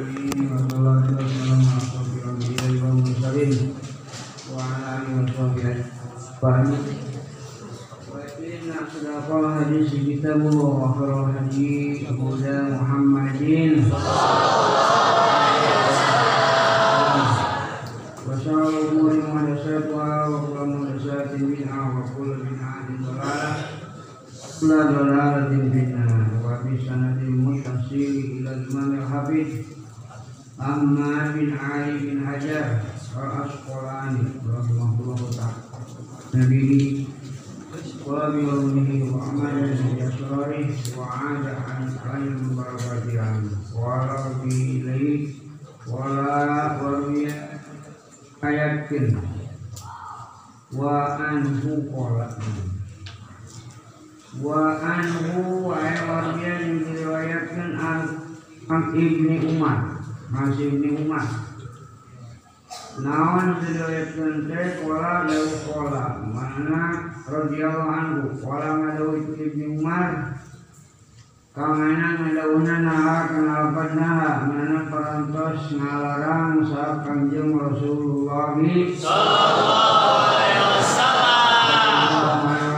[0.00, 3.74] المسلمين وصلى الله وسلم على أشرف الأنبياء والمرسلين
[4.54, 5.64] وعلى آله وصحبه
[6.42, 6.78] أجمعين.
[8.14, 13.42] ويقينا صدق الحديث كتاب الله وخير الهدي هدى محمد.
[18.28, 23.56] وشر الأمور محدثاتها وكل محدثات بدعة وكل بدعة ضلالة
[24.42, 24.68] وكل
[24.98, 25.84] ضلالة في
[26.44, 27.94] وفي سنه المتصل
[28.34, 29.48] إلى الإمام الحفيظ
[30.64, 32.80] Ahmad bin Ali bin Hajar
[33.12, 35.60] Al-Asqalani rahimahullah ta'ala
[36.32, 37.04] Nabi
[38.00, 43.44] wa bi yawmihi wa amalan bi asrari wa ada an alim barakati an
[43.76, 45.36] wa rabbi ilaihi
[45.84, 47.60] wa la warmiya
[48.40, 49.20] ayatin
[50.72, 52.40] wa anhu qala
[54.40, 57.76] wa anhu wa ayatnya diriwayatkan
[58.64, 59.93] an ibni Umar
[60.32, 61.26] masih ibni Umar
[63.02, 64.66] nawan diriwayatkan teh?
[64.86, 66.82] Qala lau qala mana?
[67.26, 68.22] Radhiyallahu anhu.
[68.38, 70.36] Qala ngadawu itu Ibnu Umar
[71.54, 78.58] Kamana ngadawuna naha kenalpan naha Mana parantos ngalarang saat kanjeng Rasulullah?
[78.58, 80.62] Sallallahu alaihi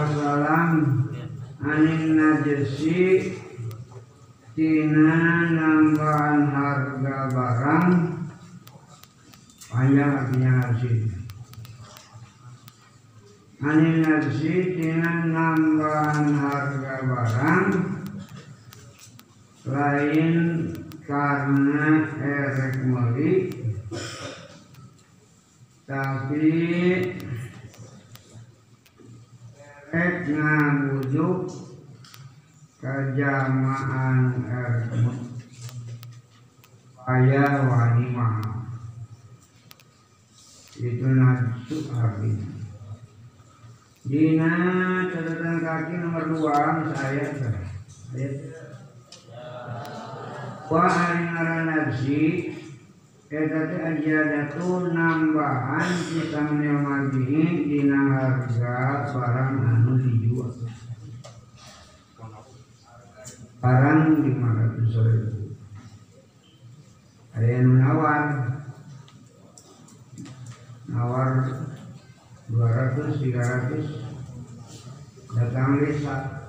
[0.05, 0.71] wasallam.
[1.67, 3.36] Anin najesi
[4.57, 7.93] Tina nambahan harga barang
[9.69, 11.13] Panjang artinya harus ini
[13.61, 17.67] Ani nafsi dengan nambahan harga barang
[19.69, 20.37] lain
[21.05, 23.33] karena erek meli
[25.85, 26.49] tapi
[29.93, 31.76] erek ngabujuk
[32.77, 34.93] kejamaan erek
[37.07, 38.53] ayah wani mahal
[40.77, 42.49] itu nafsu artinya
[44.07, 44.55] Dina
[45.11, 47.27] catatan kaki nomor dua saya
[48.15, 48.39] ayat
[50.71, 52.55] Wa aringara nafsi
[53.27, 60.66] Eta teh ajadatu nambahan kita menyamadi dina harga barang anu dijual.
[63.67, 65.59] Barang ratus ribu.
[67.35, 68.23] Ada yang menawar,
[70.87, 71.31] nawar
[72.47, 76.47] 200 300 datang lisa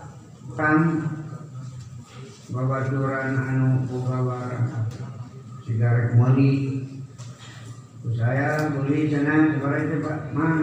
[0.54, 1.10] kan
[2.54, 4.70] babaturan anu buka barang
[5.66, 6.86] sigaret moli
[8.14, 10.20] saya beli sana sebarang itu pak.
[10.38, 10.54] Man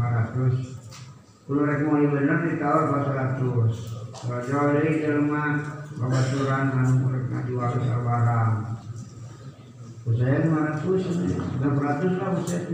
[0.00, 3.04] 500 kalau rek moli bener ditawar
[3.36, 8.52] 400 kalau jauh dari rumah babaturan anu rek ngajual barang.
[10.10, 12.66] Saya 500 600 lah saya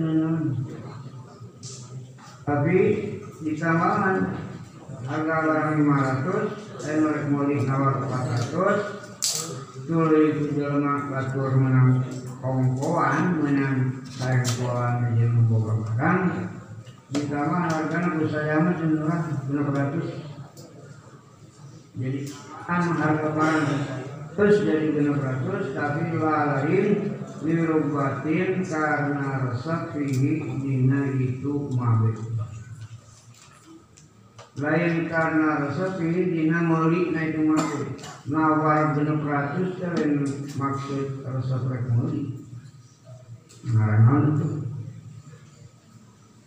[2.46, 2.78] tapi
[3.42, 4.16] di tambahan
[5.02, 12.06] harga barang 500 saya merek moli nawar 400 tuli itu jelma batur menang
[12.38, 16.20] kongkoan menang sayang kualan menjadi membawa barang.
[17.06, 20.25] Di tambahan harganya bu saya mah cenderung 600
[21.96, 22.20] jadi
[22.68, 23.64] kan barang
[24.36, 26.86] terus jadi 600 tapi lain
[27.40, 32.20] lirubatin karena resep fihi dina itu mabit.
[34.56, 37.92] Lain karena resepi dina meli na itu maksud
[38.28, 40.24] nawar genep ratus lain
[40.56, 42.40] maksud resep rek meli.
[43.68, 44.48] Ngarangan itu?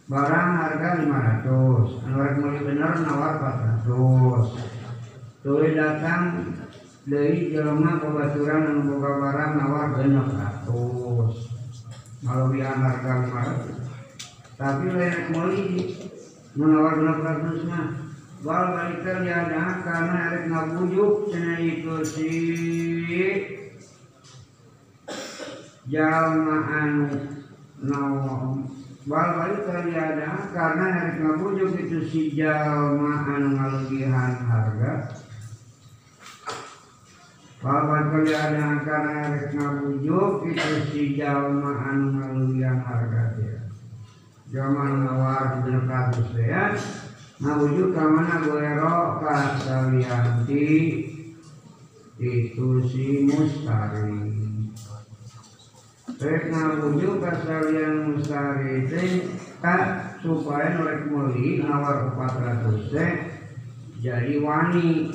[0.10, 3.34] Barang harga 500 anu rek meli bener nawar
[3.86, 4.79] 400
[5.40, 6.52] tulis datang
[7.08, 11.48] dari jelema pembaturan anu boga barang nawar genep ratus
[12.20, 13.14] maluwian harga
[14.60, 15.68] 500 tapi lain rek meli
[16.60, 17.88] menawar genep ratus mah
[18.44, 22.32] wal balikan ya dah karena erek ngabujuk cina itu si
[25.88, 27.08] jalma anu
[27.80, 28.68] nawam
[29.08, 35.16] wal balikan ya dah karena erek ngabujuk itu si jalma anu ngalugihan harga
[39.52, 46.72] ngabujuk itu si jalma anu ngalugihan harga dia nawar di ratus ya
[47.40, 50.68] Nawuju kamana goero kasalianti
[52.20, 54.28] itu si mustari.
[56.20, 59.24] Rek nawuju kasalian mustari teh
[59.64, 63.12] tak supaya norek meli nawar 400 teh
[64.04, 65.08] jadi wani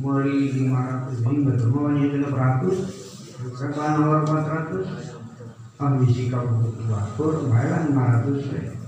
[0.00, 6.44] meli 500 ini betul wani 600 Sekarang nomor 400 Ambisi kau
[6.88, 8.80] wakur Bayaran 500 ya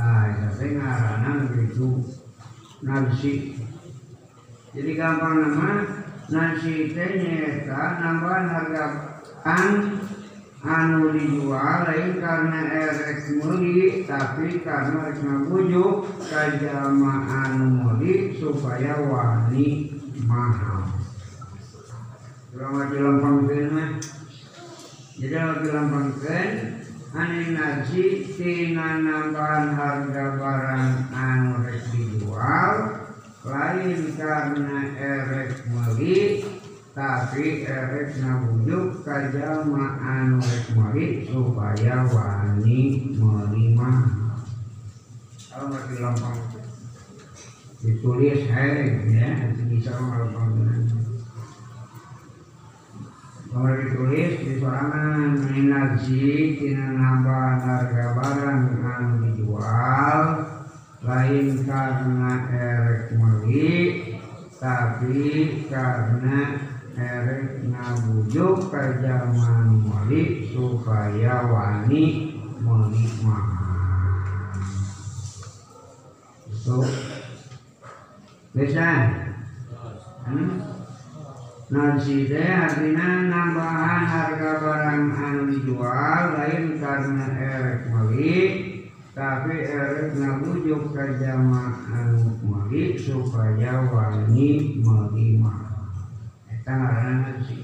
[0.00, 2.00] Nah, saya ngaranan begitu.
[2.80, 3.52] Nasi.
[4.72, 5.84] Jadi gampang nama
[6.30, 8.84] Nasi teh nyata nambahan harga
[9.44, 9.66] an
[10.62, 19.99] anu dijual lain karena erek muli tapi karena erek ngabujuk kajama anu muli supaya wani
[20.30, 20.62] Lama
[22.86, 23.98] dilampangkan mah
[25.18, 26.50] Jadi dilampangkan
[27.10, 33.02] Ane nasi tina nambahan harga barang anu rek dijual
[33.42, 36.46] Lain karena erek meli
[36.94, 44.46] Tapi erek ngabujuk kajama anu rek meli Supaya wani meli mahal
[45.50, 46.59] Kalau nggak dilampangkan
[47.80, 49.28] Ditulis herek ya
[49.72, 51.00] Bisa ngalampangkan
[53.50, 60.18] Nomor ditulis di sorangan energi tina nambah harga barang anu dijual
[61.02, 63.74] lain karena erek meli
[64.62, 65.18] tapi
[65.66, 66.62] karena
[66.94, 72.38] erek ngabujuk ke zaman meli supaya wani
[73.26, 74.14] mahal
[76.46, 76.78] itu
[78.50, 78.88] bisa
[80.26, 80.70] hmm?
[81.70, 88.38] Teh artinya nambahan harga barang anu dijual lain karena erek meli
[89.14, 95.94] tapi erek ngabujuk ke jama anu meli supaya wani meli mahal.
[96.50, 97.62] Eta ngaranna nasi.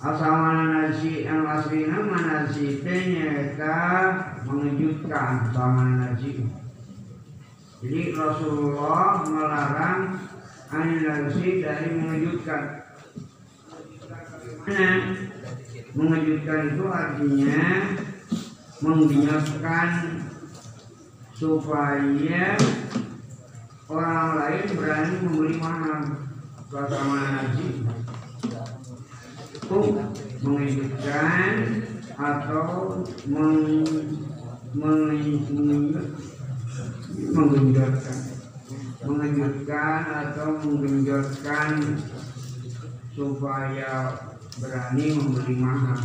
[0.00, 3.76] Asal mana nasi yang aslina mana nasi teh nyata
[4.48, 6.61] mengejutkan sama nasi.
[7.82, 10.14] Jadi Rasulullah melarang
[10.70, 12.62] anilasi dari mengejutkan.
[14.62, 14.98] Nah,
[15.98, 17.62] mengejutkan itu artinya
[18.78, 19.88] membinyaskan
[21.34, 22.54] supaya
[23.90, 26.02] orang lain berani membeli mahal
[26.70, 27.82] bersama nasi
[29.52, 29.78] itu
[30.42, 31.50] mengejutkan
[32.14, 33.82] atau meng,
[37.16, 38.18] menggenjotkan.
[39.02, 41.70] Mengejutkan atau menggenjotkan
[43.12, 44.16] supaya
[44.60, 46.00] berani membeli mahal.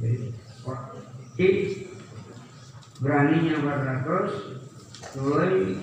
[0.00, 1.88] Jadi
[3.02, 4.62] beraninya 400
[5.12, 5.76] Tuloy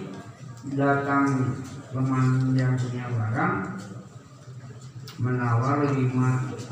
[0.74, 1.54] datang
[1.94, 3.56] teman yang punya barang
[5.20, 6.00] menawar 5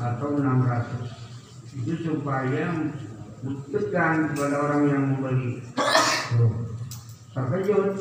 [0.00, 2.72] atau 600 itu supaya
[3.44, 5.62] membuktikan kepada orang yang membeli
[7.38, 7.94] terkejut.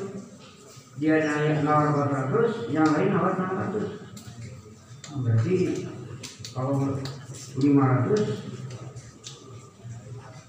[0.98, 1.94] Dia naik nawar
[2.34, 4.08] 400 yang lain nawar 600
[5.18, 5.86] berarti
[6.54, 6.98] kalau
[7.54, 7.62] 500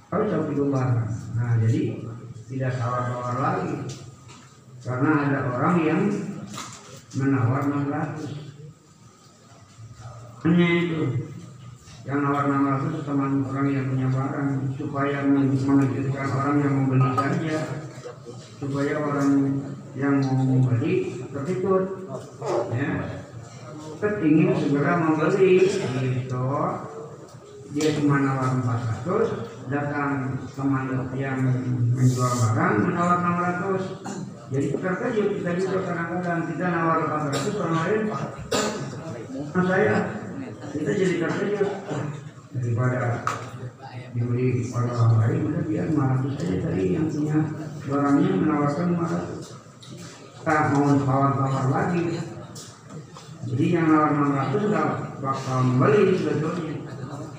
[0.08, 1.82] kalau satu barang nah jadi
[2.48, 3.76] tidak tawar-tawar lagi.
[4.80, 6.00] Karena ada orang yang
[7.12, 8.48] menawar 600
[10.48, 11.02] hanya itu
[12.08, 14.48] yang nawar 600 teman orang yang punya barang
[14.80, 17.58] supaya mengejutkan orang yang membeli saja
[18.58, 19.30] supaya orang
[19.94, 22.10] yang mau membeli tertidur.
[22.74, 22.92] Ya.
[23.98, 25.66] Kan ingin segera membeli.
[25.66, 26.50] Gitu.
[27.68, 31.44] Dia cuma nawar 400 datang teman yang
[31.92, 33.20] menjual barang menawar
[33.76, 38.00] 600 jadi terkejut kita juga kadang-kadang kita nawar 400 orang lain
[39.52, 39.94] nah saya
[40.72, 41.68] kita jadi terkejut.
[42.48, 43.28] Daripada
[44.16, 47.38] dibeli orang lain udah biar 500 saja tadi yang punya
[47.88, 52.20] barangnya menawarkan 500 tak mau tawar-tawar lagi.
[53.48, 54.12] Jadi yang nawar
[54.52, 54.86] 600 sudah
[55.24, 56.74] bakal membeli sebetulnya.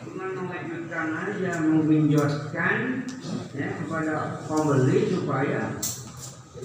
[0.02, 2.78] Cuma mengejutkan aja menggenjotkan
[3.54, 4.16] ya kepada
[4.50, 5.78] pembeli supaya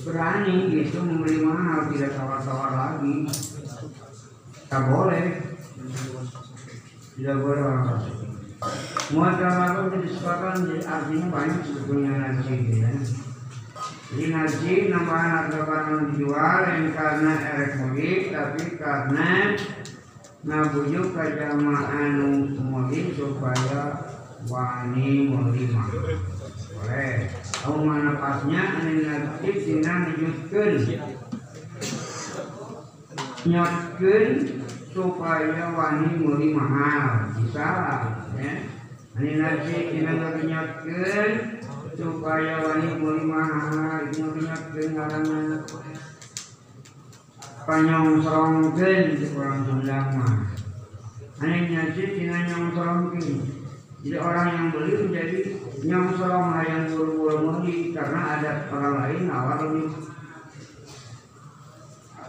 [0.05, 3.29] berani gitu membeli mahal tidak tawar-tawar lagi.
[4.73, 5.27] Tak boleh.
[7.15, 8.35] Tidak boleh tersebut
[9.13, 12.91] Muatalakun disebabkan artinya banyak sebetulnya nanti ya.
[14.05, 17.73] Jadi nasi nambahan harga barang dijual yang karena erek
[18.29, 19.31] tapi karena
[20.45, 22.13] nabujuk ke jamaah
[23.17, 23.81] supaya
[24.45, 27.33] wani mulima boleh.
[27.65, 28.63] Tahu mana pasnya?
[28.85, 30.71] Nanti tina ngejutkan
[33.49, 34.25] nyotkan
[34.93, 37.69] supaya wani muli mahal bisa
[38.37, 38.55] ya.
[39.17, 41.31] Nanti tina ngejutkan
[41.95, 45.39] supaya wani muli mahal itu ngejutkan karena
[47.65, 50.55] panjang serongken di orang Sunda mah
[51.35, 53.43] Aneh nyajid tina nyong solongking.
[54.07, 55.39] Jadi orang yang beli menjadi
[55.83, 59.91] nyong solong yang buru-buru beli karena ada orang lain nawar lebih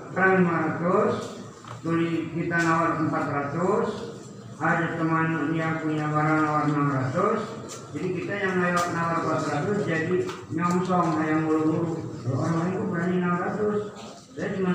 [0.10, 4.14] Sekarang 500 Tuli kita nawar 400
[4.55, 10.15] Ada teman yang punya barang nawar 600 Jadi kita yang nawar, nawar 400 Jadi
[10.55, 11.91] nyongsong yang buru-buru.
[12.31, 14.74] Orang lain kok berani 600 Saya cuma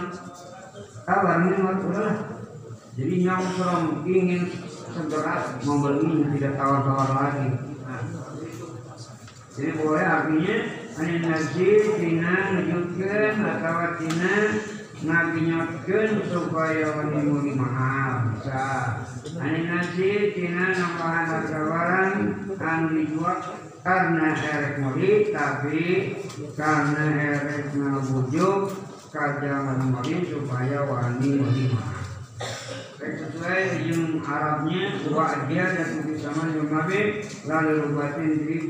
[1.05, 2.41] kabar ini udahlah
[3.01, 4.51] jadi nyongsong ingin
[4.93, 7.49] segera membeli tidak tawar-tawar lagi.
[7.87, 8.03] Nah,
[9.57, 10.57] jadi boleh artinya
[10.99, 14.35] ane nasi tina ngejutkeun atau tina
[15.01, 18.69] ngaginyotkeun supaya wani muli mahal bisa.
[19.41, 22.13] Ane nasi tina nambahan harga barang
[22.61, 23.39] anu dijual
[23.81, 25.85] karena erek muli tapi
[26.53, 28.77] karena erek ngabujuk
[29.09, 32.05] kajangan muli supaya wani muli mahal.
[33.01, 38.69] Sesuai yang Arabnya dua dia dan sama yang Nabi lalu rubatin diri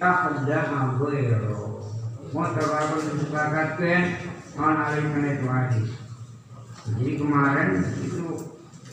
[0.00, 1.84] tahda agero
[2.32, 5.90] mau terlalu disepakatkan aliman itu hadis
[6.82, 7.70] jadi kemarin
[8.02, 8.26] itu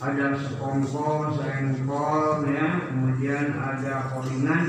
[0.00, 2.88] ada sekongkol, sengkol ya.
[2.88, 4.64] Kemudian ada kolingan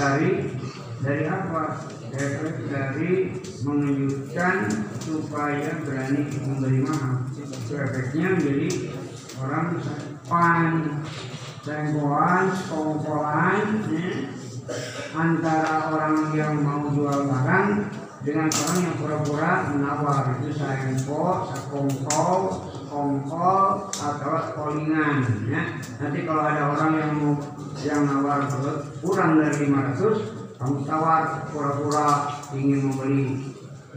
[0.00, 0.56] dari
[1.04, 1.84] dari apa?
[2.12, 4.68] Efek dari mengejutkan
[5.00, 8.68] supaya berani memberi mahal itu efeknya menjadi
[9.40, 9.80] orang
[10.28, 10.64] pan
[11.64, 13.64] sengkolan, sekongkolan
[13.96, 14.12] ya,
[15.16, 17.68] antara orang yang mau jual barang
[18.22, 22.38] dengan orang yang pura-pura menawar itu sengko, sekongkol,
[22.70, 25.62] sekongkol atau kolingan ya.
[25.98, 27.34] Nanti kalau ada orang yang mau
[27.82, 28.46] yang nawar
[29.02, 32.08] kurang dari 500 kamu tawar pura-pura
[32.54, 33.22] ingin membeli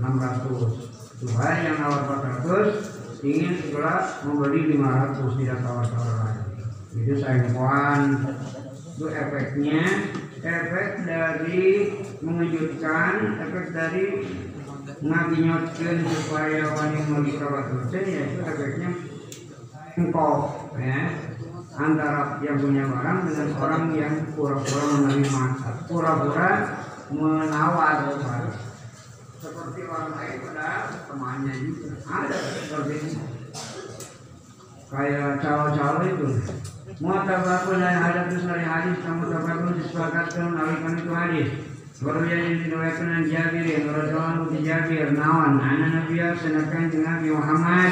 [0.02, 2.02] 600 Tuhan yang nawar
[2.42, 6.42] 400 ingin segera membeli 500 tidak tawar-tawar lagi.
[6.98, 8.02] Itu sayangkuan
[8.96, 9.86] itu efeknya
[10.40, 11.05] efek
[11.36, 11.92] dari
[12.24, 14.06] mengejutkan efek dari
[15.04, 18.90] ngaginyotkan supaya wani membeli kawat ya itu efeknya
[20.00, 20.36] engkau
[20.80, 21.12] ya
[21.76, 25.44] antara yang punya barang dengan orang yang pura-pura menerima
[25.92, 26.52] pura-pura
[27.12, 28.16] menawar.
[29.36, 30.70] Seperti orang lain pada
[31.06, 33.26] temannya juga ada seperti ini.
[34.90, 36.28] Kayak cawa-cawa itu
[36.96, 41.52] Muatabakun dan hadapus dari hadis Kamu tabakun disepakatkan Alikan itu hadis.
[42.00, 47.92] Baru yang diriwayatkan dan Jabir yang Rasulullah Muti Jabir Nawan Anak Nabi Senakan Nabi Muhammad.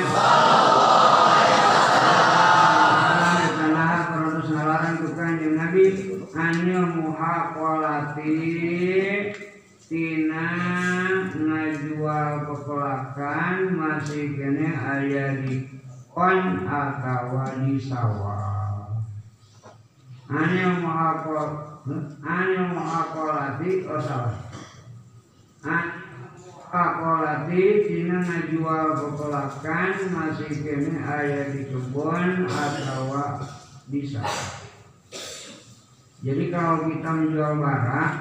[6.34, 8.42] Hanya muhaqalati
[9.86, 10.50] tina
[11.38, 15.70] ngajual pekelakan masih kene ayah di
[16.10, 18.53] kon atau di sawah
[20.32, 21.50] hanya muhaqal
[22.24, 24.36] hanya muhaqalati salah
[26.74, 33.46] Akolati tina ngajual pekelakan masih kene ayah di kebun atau sawah
[36.24, 38.16] jadi kalau kita menjual barang,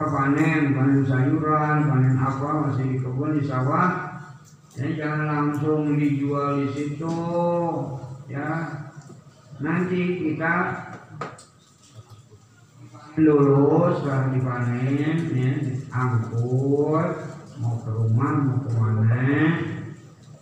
[0.00, 4.24] panen, panen sayuran, panen apa masih di kebun di sawah,
[4.72, 7.16] ya jangan langsung dijual di situ,
[8.24, 8.50] ya.
[9.60, 10.85] Nanti kita
[13.16, 15.52] lulus setelah dipanen, ya,
[15.88, 17.08] angkut,
[17.56, 19.32] mau ke rumah, mau ke mana,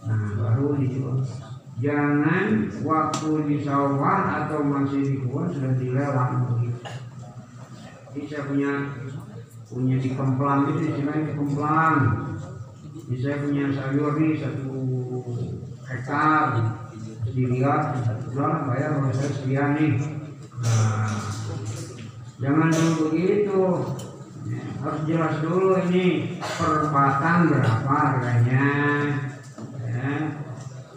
[0.03, 1.23] nah baru dijual.
[1.79, 6.55] Jangan waktu di sawah atau masih di kebun sudah dilelang
[8.15, 8.73] ini saya punya
[9.67, 11.99] punya di kemplang itu istilahnya di kemplang.
[13.19, 14.79] Saya punya sayur nih satu
[15.83, 16.47] hektar.
[17.35, 17.83] Dilihat
[18.31, 19.99] bulan bayar kalau saya sekian nih
[20.65, 21.13] nah,
[22.41, 23.63] jangan dulu begitu
[24.85, 28.69] harus jelas dulu ini per batang berapa harganya.
[29.81, 30.13] Ya.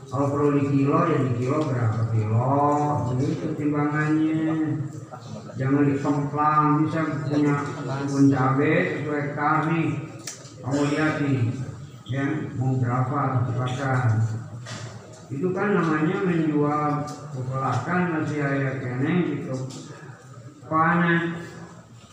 [0.07, 2.59] kalau perlu di kilo ya di kilo berapa kilo?
[3.15, 4.43] Begitu timbangannya.
[5.55, 9.87] Jangan dikemplang bisa punya kebun satu hektar nih.
[10.59, 11.39] Kamu lihat nih
[12.07, 12.23] ya
[12.55, 13.99] mau berapa dibakar
[15.27, 17.03] itu kan namanya menjual
[17.35, 19.55] kepelakan masih ayat keneng gitu.
[20.67, 21.43] Panen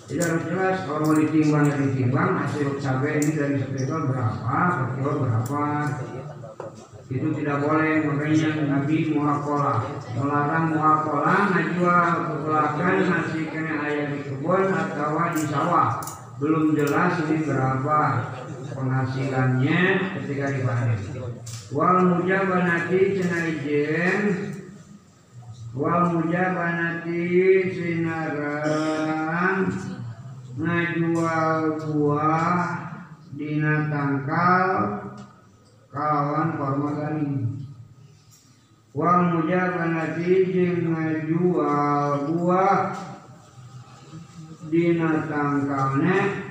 [0.04, 2.30] tidak harus jelas kalau mau ditimbang dan ditimbang.
[2.42, 4.58] Hasil cabai ini dari ekor berapa
[4.98, 5.64] per berapa.
[7.04, 9.86] Itu tidak boleh makanya Nabi muakola
[10.18, 16.02] melarang muakola najwa kebelakan masih kena ayam di kebun atau di sawah.
[16.42, 17.98] Belum jelas ini berapa
[18.74, 19.82] penghasilannya
[20.18, 20.98] ketika dipanen
[21.70, 24.22] wal mujabanati cenaijen
[25.78, 27.22] wa mujabanati
[27.70, 29.70] sinarang
[30.58, 32.58] ngajual buah
[33.34, 34.70] dina tangkal
[35.94, 36.90] kawan korma
[38.94, 42.78] wal mujabanati jeung ngajual buah
[44.70, 46.43] dina tangkalnya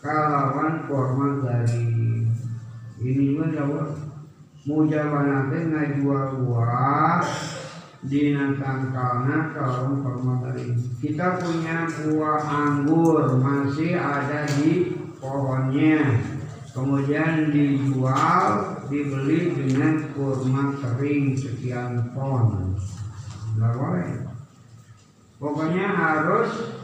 [0.00, 2.00] kalawan korma garing
[3.00, 3.90] ini mah jawab.
[4.60, 7.24] Mujabanati ngajual buah
[8.04, 16.20] dina tangkalna kalau permadari kita punya buah anggur masih ada di pohonnya.
[16.76, 22.76] Kemudian dijual dibeli dengan kurma kering sekian ton
[23.56, 24.10] nggak boleh.
[25.40, 26.79] Pokoknya harus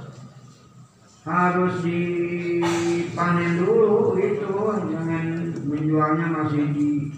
[1.26, 4.54] harus dipanen dulu itu
[4.94, 5.26] jangan
[5.66, 7.10] menjualnya masih di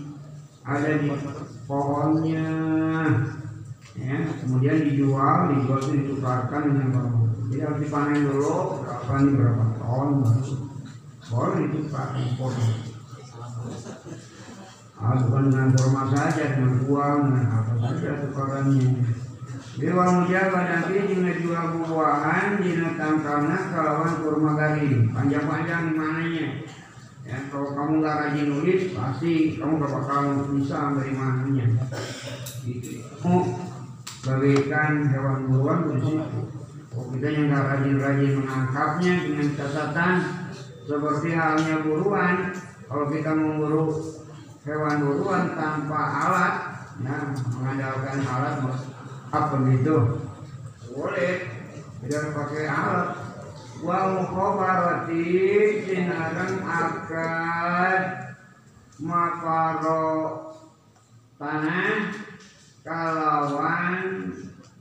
[0.64, 1.12] ada di
[1.68, 2.48] pohonnya.
[3.98, 9.64] Ya kemudian dijual dijual itu ditukarkan dengan berapa jadi harus dipanen dulu berapa nih berapa
[9.80, 10.08] ton
[11.28, 12.52] baru ditukar impor
[15.00, 18.88] ah, bukan dengan kurma saja dengan uang dengan apa saja tukarannya
[21.86, 26.66] buahan dina tangkalna kalawan kurma garing panjang-panjang mananya
[27.22, 31.66] ya kalau kamu nggak rajin nulis pasti kamu gak bakal bisa dari mananya
[32.66, 33.46] gitu oh,
[34.26, 36.40] bagaikan hewan buruan situ.
[36.98, 40.14] Oh, kita yang nggak rajin-rajin menangkapnya dengan catatan
[40.82, 42.50] seperti halnya buruan.
[42.88, 43.84] Kalau kita memburu
[44.64, 46.54] hewan buruan tanpa alat,
[47.04, 47.16] ya
[47.54, 48.54] mengandalkan alat
[49.28, 50.24] apa gitu,
[50.92, 51.34] boleh
[52.04, 53.10] tidak pakai alat.
[53.78, 55.22] Wa mukhabarati
[55.86, 58.02] sinarang akad
[58.98, 60.10] makaro
[61.38, 62.10] tanah
[62.82, 64.34] kalawan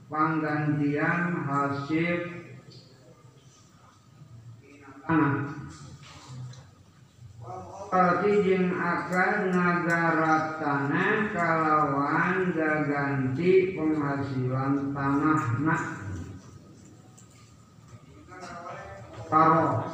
[0.09, 2.19] panggantian hasil
[5.05, 5.57] tanah
[7.87, 15.83] Berarti jeung akan ngagarat tanah kalawan gaganti penghasilan tanah nak
[19.31, 19.87] karo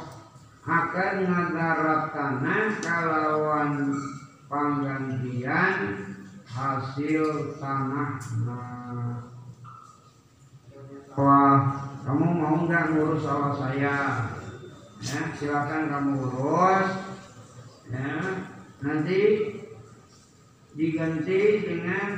[0.66, 3.72] akan ngagarat tanah kalawan
[4.50, 5.74] panggantian
[6.50, 9.22] hasil tanah nah.
[11.14, 11.62] Wah,
[12.02, 14.26] kamu mau nggak ngurus sawah saya?
[14.98, 17.03] Ya, silakan kamu urus.
[17.92, 18.12] Ya,
[18.80, 19.20] nanti
[20.72, 22.08] diganti dengan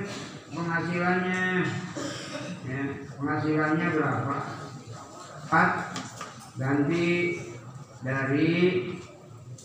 [0.54, 1.46] penghasilannya.
[2.66, 2.82] Ya,
[3.16, 4.36] penghasilannya berapa?
[5.46, 5.70] Empat.
[6.56, 7.36] Ganti
[8.00, 8.56] dari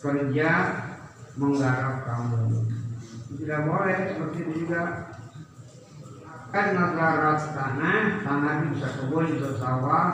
[0.01, 0.51] kerja
[1.39, 2.67] menggarap kamu
[3.39, 5.13] tidak boleh seperti itu juga
[6.51, 10.09] kan negara tanah tanah bisa kebun bisa sawah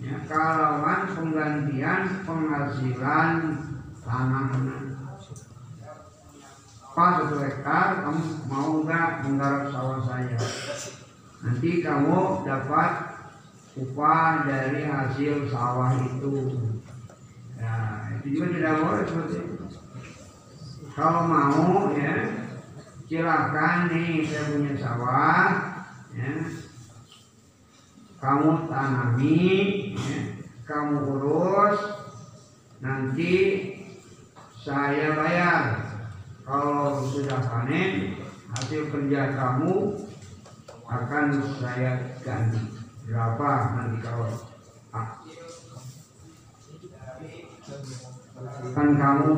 [0.00, 3.60] ya kalauan penggantian penghasilan
[4.00, 4.89] tanah
[6.90, 10.34] apa satu hektar kamu mau nggak menggarap sawah saya?
[11.38, 12.92] Nanti kamu dapat
[13.78, 16.34] upah dari hasil sawah itu.
[17.54, 19.64] Ya itu juga tidak boleh seperti itu.
[20.98, 22.26] Kalau mau ya
[23.06, 25.46] silahkan nih saya punya sawah
[26.10, 26.30] ya.
[28.18, 29.48] Kamu tanami
[29.94, 30.18] ya,
[30.66, 31.78] kamu urus
[32.82, 33.32] nanti
[34.60, 35.79] saya bayar
[36.44, 38.16] kalau sudah panen
[38.50, 39.74] hasil kerja kamu
[40.90, 41.26] akan
[41.62, 42.62] saya ganti.
[43.06, 43.50] Berapa?
[43.78, 44.28] Nanti kalau
[44.94, 45.08] ah.
[48.74, 49.30] kan kamu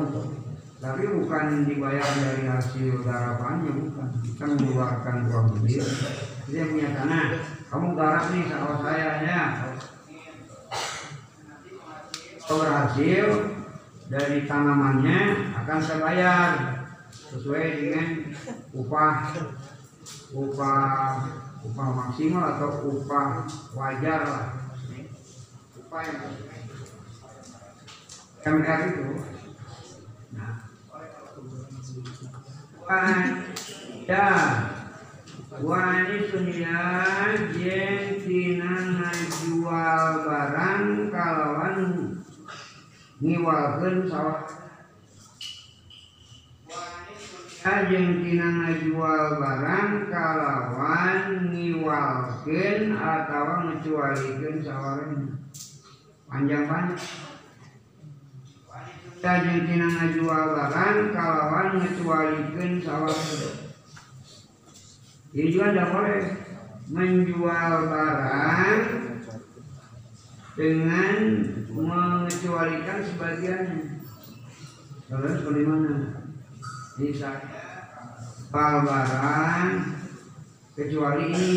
[0.83, 4.07] tapi bukan dibayar dari hasil garapannya bukan.
[4.23, 5.91] Kita mengeluarkan uang sendiri.
[6.51, 7.25] Dia punya tanah
[7.71, 9.41] kamu garap nih sawah saya ya.
[12.43, 13.27] Kalau berhasil
[14.11, 15.19] dari tanamannya
[15.63, 16.82] akan saya bayar
[17.33, 18.07] sesuai dengan
[18.77, 19.33] upah
[20.37, 21.25] upah
[21.65, 24.47] upah maksimal atau upah wajar lah.
[25.81, 26.21] Upah yang
[28.43, 29.05] MR itu.
[32.83, 34.27] Pada
[35.63, 36.83] wani sunia
[37.55, 38.75] jen tina
[39.31, 41.77] jual barang kalawan
[43.23, 44.43] ngiwalkeun sawah
[47.63, 55.39] ajeng tina jual barang kalawan ngiwalkeun atawa ngecualikeun sawarna
[56.27, 57.31] panjang-panjang
[59.23, 63.15] Kajeng tina ngajual barang kalawan ngecualikan sawah
[65.31, 66.23] Ini juga tidak boleh
[66.91, 68.79] menjual barang
[70.59, 71.17] dengan
[71.71, 73.81] mengecualikan sebagiannya.
[75.07, 75.95] Saudara seperti mana?
[76.99, 77.52] Misalnya
[78.53, 79.69] barang
[80.77, 81.49] kecuali ini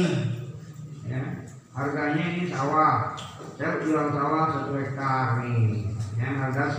[1.04, 1.44] ya.
[1.76, 3.12] Harganya ini sawah.
[3.60, 6.72] Saya jual sawah satu hektar nih ya harga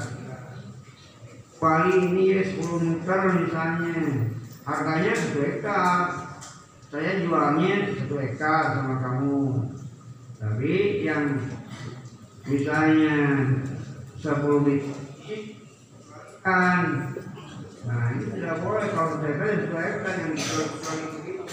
[1.53, 3.97] kecuali ini ya 10 meter misalnya.
[4.65, 5.97] Harganya satu hektar.
[6.89, 9.41] Saya jualnya satu hektar sama kamu.
[10.41, 10.73] Tapi
[11.05, 11.45] yang
[12.49, 13.15] misalnya
[14.17, 14.97] 10 meter
[16.41, 17.11] kan
[17.87, 20.67] Nah ini tidak boleh kalau satu hektar yang dijual
[21.15, 21.43] begitu.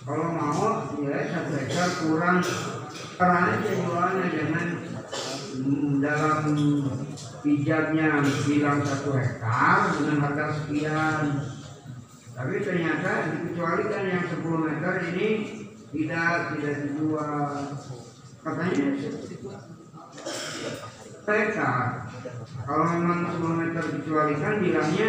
[0.00, 0.68] Kalau mau
[1.04, 2.40] ya satu hektar kurang
[3.20, 4.66] karena aja jualnya jangan
[6.00, 6.44] dalam
[7.44, 11.24] pijatnya bilang satu hektar dengan harga sekian.
[12.32, 15.28] Tapi ternyata dikecualikan yang 10 meter ini
[15.92, 17.76] tidak tidak dijual.
[18.40, 18.88] Katanya
[21.28, 22.09] hektar
[22.70, 25.08] kalau memang 10 meter dikecualikan bilangnya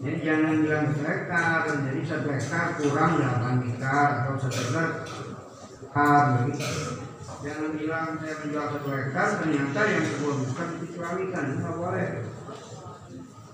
[0.00, 4.96] ya jangan bilang satu jadi satu hektar kurang 8 hektar atau satu hektar.
[7.44, 12.10] Jangan bilang saya menjual satu hektar ternyata yang 10 meter dikecualikan tidak boleh.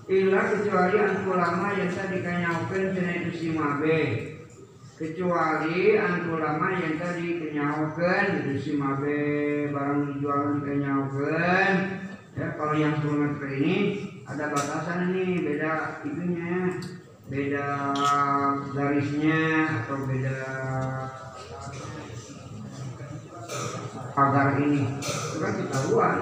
[0.07, 3.99] Ila kecuali antu lama yang tadi kenyaukan cina itu si mabe.
[4.95, 9.19] Kecuali antu lama yang tadi kenyaukan itu si mabe
[9.67, 13.75] barang dijual kenyaukan ya kalau yang 10 meter ini
[14.25, 16.81] ada batasan ini beda itunya
[17.29, 17.67] beda
[18.73, 19.41] garisnya
[19.83, 20.39] atau beda
[24.13, 24.81] pagar ini.
[25.01, 26.17] Itu kan ketahuan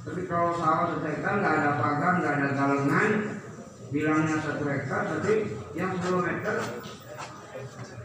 [0.00, 3.10] tapi kalau sawah satu hektar nggak ada pagar nggak ada galengan
[3.92, 6.56] bilangnya satu hektar tapi yang 10 meter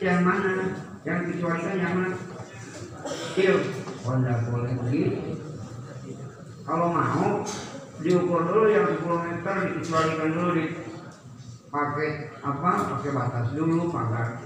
[0.03, 0.75] yang mana?
[1.07, 2.17] Yang dikecualikan yang mana?
[3.05, 3.55] Kecil
[4.05, 4.15] oh
[4.51, 5.34] boleh begitu
[6.65, 7.45] kalau mau
[8.01, 10.65] diukur dulu yang 10 meter dikecualikan dulu di
[11.69, 12.09] pakai
[12.41, 14.41] apa pakai batas dulu pagar.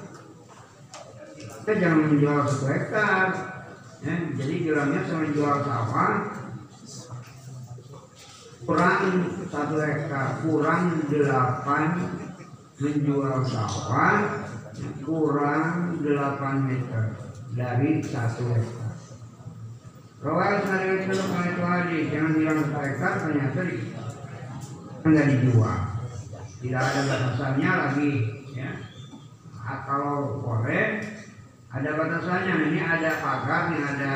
[1.40, 3.28] Kita jangan menjual satu hektar
[4.04, 6.14] ya, jadi bilangnya saya menjual sawah
[8.68, 9.04] kurang
[9.48, 11.84] satu hektar kurang delapan
[12.80, 14.18] menjual sawah
[15.04, 17.04] kurang delapan meter
[17.56, 18.89] dari satu hektar
[20.20, 20.60] Rawal
[22.12, 22.60] jangan bilang
[25.00, 25.80] kan dijual
[26.60, 28.12] tidak ada batasannya lagi
[28.52, 28.72] ya.
[29.64, 31.00] Nah, kalau boleh
[31.72, 32.56] ada batasannya.
[32.68, 34.14] Ini ada pagar yang ada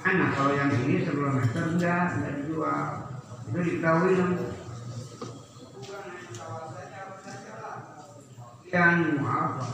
[0.00, 0.30] anak.
[0.32, 2.84] Kalau yang ini sebelum meter enggak enggak dijual.
[3.52, 4.32] Itu diketahui dong.
[8.70, 9.66] Yang apa?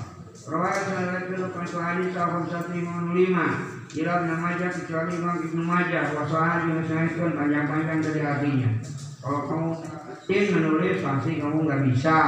[0.47, 8.21] Rawal Sarwetro Kawetwari tahun 155 Ilham namanya kecuali Imam Ibnu Majah Wasahan dinasihkan panjang-panjang dari
[8.21, 8.71] hatinya
[9.25, 9.71] Kalau kamu
[10.29, 12.19] ingin menulis pasti kamu nggak bisa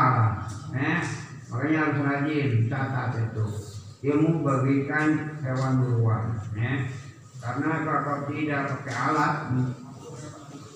[0.72, 1.04] eh?
[1.52, 3.46] Makanya harus rajin catat itu
[4.00, 6.88] Ilmu bagikan hewan buruan eh?
[7.36, 9.34] Karena kalau tidak pakai alat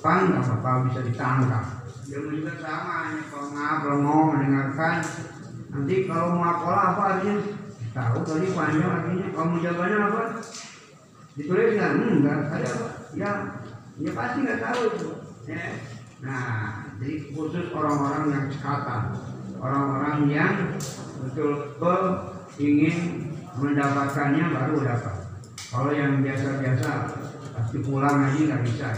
[0.05, 1.65] Pang nggak bakal bisa ditangkap
[2.13, 5.01] Ilmu juga sama hanya pengap, mau mendengarkan
[5.73, 7.41] Nanti kalau mau apa artinya?
[7.97, 10.25] Tahu Tadi panjang artinya Kamu jawabannya apa?
[11.33, 11.93] Ditulis nggak?
[11.97, 12.73] Hmm, nggak ada?
[13.17, 13.31] Ya,
[13.97, 15.09] ya pasti nggak tahu itu.
[15.49, 15.65] Ya.
[16.23, 16.47] Nah,
[17.03, 19.03] jadi khusus orang-orang yang cekatan,
[19.59, 20.55] orang-orang yang
[21.19, 22.01] betul-betul
[22.63, 22.97] ingin
[23.59, 25.17] mendapatkannya baru dapat.
[25.73, 26.91] Kalau yang biasa-biasa
[27.57, 28.89] pasti pulang aja nggak bisa.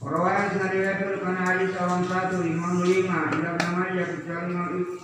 [0.00, 4.96] Orang yang riwayat karena hadis awam satu imam lima tidak namanya kecuali imam ibnu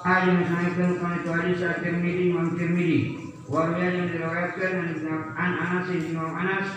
[0.00, 3.29] Ayat yang disebutkan karena itu hadis At-Tirmidzi Imam Tirmidzi.
[3.50, 4.94] Warga yang diriwayatkan
[5.34, 6.70] an Anas Imam Anas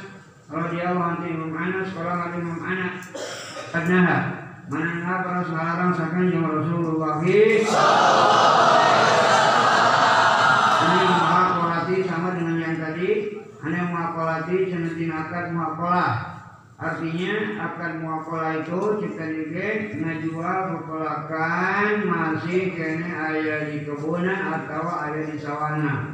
[0.49, 3.13] radhiyallahu anhu Imam Anas kalau ada Imam Anas.
[3.77, 4.17] Adnaha
[4.73, 7.21] Manangha para sahabat sakan yang Rasulullah
[10.81, 13.37] Ini muhakolati sama dengan yang tadi.
[13.37, 16.33] Ini muhakolati senetin akad muhakolah
[16.83, 19.67] Artinya akad muakola itu kita juga
[20.03, 26.12] ngajual mukolakan masih kene ayah di kebunan atau ayah di sawana.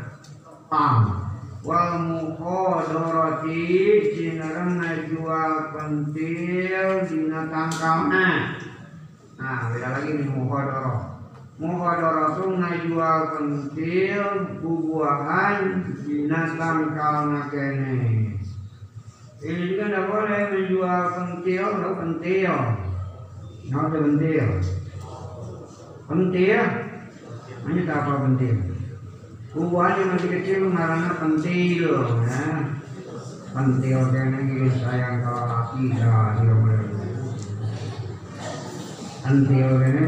[0.69, 1.25] Pam.
[1.65, 3.65] Wal mukodoroti
[4.13, 8.29] cinerang ngajual pentil dina tangkalna.
[9.35, 11.19] Nah, beda lagi nih mukodoro.
[11.57, 14.23] Mukodoro itu ngajual pentil
[14.61, 17.97] bubuahan dina tangkalna kene.
[19.41, 22.53] Ini juga tidak boleh menjual pentil atau pentil.
[23.73, 24.47] Nah, pentil.
[26.09, 26.61] Pentil,
[27.89, 28.78] tak apa pentil.
[29.49, 31.89] Buahnya masih kecil karena pentil
[32.21, 32.45] ya.
[33.49, 36.53] Pentil kene iki sayang kalau laki ya dia
[39.25, 40.05] Pentil kene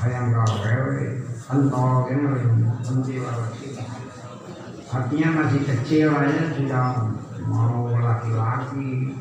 [0.00, 1.00] sayang kalau wewe.
[1.44, 2.30] Pentol kene
[2.80, 3.68] pentil laki.
[4.88, 7.12] Artinya masih kecil aja sudah
[7.44, 9.12] mau laki-laki.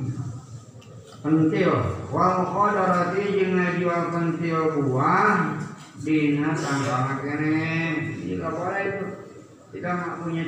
[1.19, 1.71] Pentil,
[2.09, 3.43] wal qadarati
[3.75, 5.70] jual pentil buah
[6.01, 7.69] dina tangkana kene
[8.25, 9.05] jika boleh itu.
[9.71, 10.43] Kita nggak punya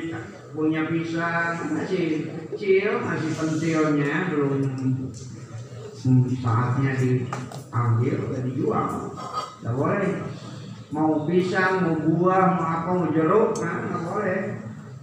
[0.52, 4.60] punya pisang masih kecil masih pentilnya belum
[6.44, 8.88] saatnya diambil dan dijual.
[9.58, 10.12] Tidak boleh.
[10.92, 14.40] Mau pisang mau buah mau apa mau jeruk nah nggak boleh.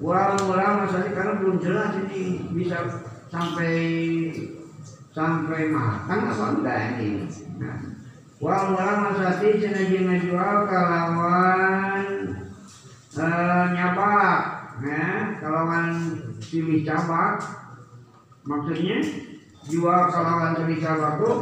[0.01, 2.77] Uang ulang masalahnya karena belum jelas ini bisa
[3.29, 3.77] sampai
[5.13, 7.29] sampai matang apa enggak ini.
[7.61, 8.00] Nah,
[8.41, 9.85] Wa masati cenah
[10.17, 12.05] jual kalawan
[13.13, 14.41] eh, nyabak
[14.81, 15.87] ya kalawan
[16.41, 17.37] silih cabak.
[18.41, 18.97] Maksudnya
[19.69, 21.33] jual kalawan silih cabak itu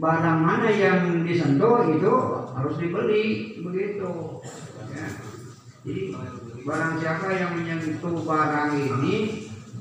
[0.00, 2.14] barang mana yang disentuh itu
[2.56, 3.24] harus dibeli
[3.60, 4.40] begitu
[4.92, 5.08] ya.
[5.84, 6.02] jadi
[6.64, 9.16] barang siapa yang menyentuh barang ini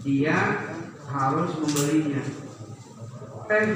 [0.04, 0.36] dia
[1.08, 2.24] harus membelinya.
[3.48, 3.68] Eh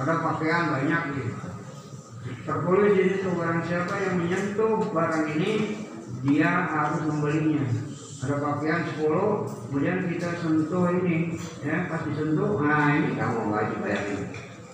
[0.00, 1.34] ada pakaian banyak gitu.
[2.48, 5.52] Tertulis di situ barang siapa yang menyentuh barang ini
[6.24, 7.64] dia harus membelinya.
[8.20, 14.04] Ada pakaian 10, kemudian kita sentuh ini, ya pas disentuh, nah ini kamu wajib bayar.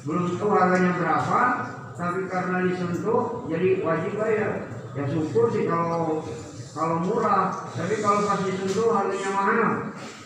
[0.03, 1.41] Belum tahu harganya berapa,
[1.95, 4.67] tapi karena disentuh jadi wajib bayar.
[4.99, 6.27] Ya syukur sih kalau
[6.75, 9.71] kalau murah, tapi kalau pas disentuh harganya mahal.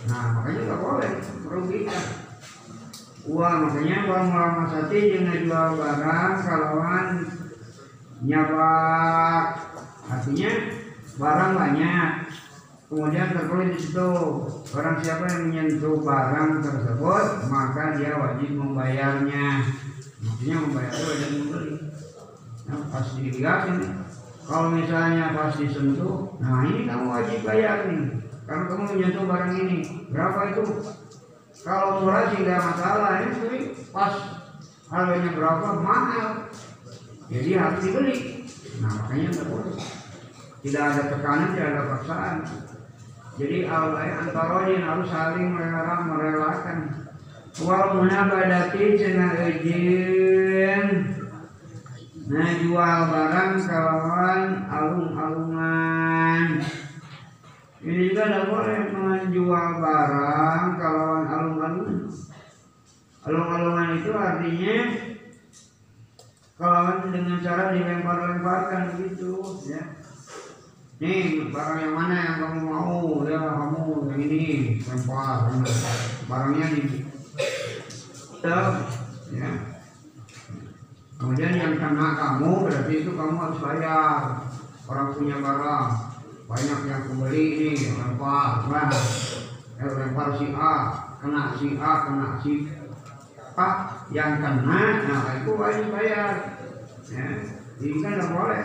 [0.08, 1.12] Nah makanya nggak boleh
[1.44, 2.19] merugikan
[3.28, 7.06] uang makanya uang lama sati jangan jual barang kalauan
[8.24, 9.44] nyabak
[10.08, 10.52] artinya
[11.20, 12.10] barang banyak.
[12.90, 14.10] Kemudian tertulis di situ
[14.74, 19.62] barang siapa yang menyentuh barang tersebut maka dia wajib membayarnya.
[20.20, 21.72] Maksudnya membayar itu wajib membeli
[22.68, 23.88] nah, pas dilihat ini
[24.44, 28.26] kalau misalnya pas disentuh nah ini kamu wajib bayar nih.
[28.42, 29.78] Karena kamu menyentuh barang ini.
[30.10, 30.62] Berapa itu
[31.60, 33.58] kalau murah nggak masalah ini tapi
[33.92, 34.14] pas
[34.90, 36.28] harganya berapa mahal.
[37.30, 38.16] Jadi harus dibeli.
[38.82, 39.76] Nah makanya nggak boleh.
[40.60, 42.36] Tidak ada tekanan tidak ada paksaan.
[43.40, 46.78] Jadi Allah antara yang harus saling merela merelakan.
[47.64, 50.86] Wal munabadati cenah izin.
[52.30, 56.62] Nah jual barang kawan alung-alungan.
[57.80, 61.24] Ini juga tidak boleh menjual barang kalau
[63.20, 64.76] Alung-alungan itu artinya
[66.60, 70.00] kalau dengan cara dilempar-lemparkan gitu ya.
[71.00, 73.24] Nih barang yang mana yang kamu mau?
[73.24, 74.44] Ya kamu yang ini
[74.84, 75.48] lempar
[76.28, 76.80] barangnya di
[78.44, 79.50] ya.
[81.16, 84.44] Kemudian yang kena kamu berarti itu kamu harus bayar.
[84.84, 85.88] Orang punya barang
[86.44, 88.68] banyak yang kembali ini lempar.
[88.68, 88.92] Nah
[89.80, 90.76] lempar si A
[91.20, 92.52] kena si A kena si
[93.56, 93.68] A
[94.10, 96.58] yang kena nah itu wajib bayar
[97.12, 97.26] ya
[97.80, 98.64] ini kan tidak boleh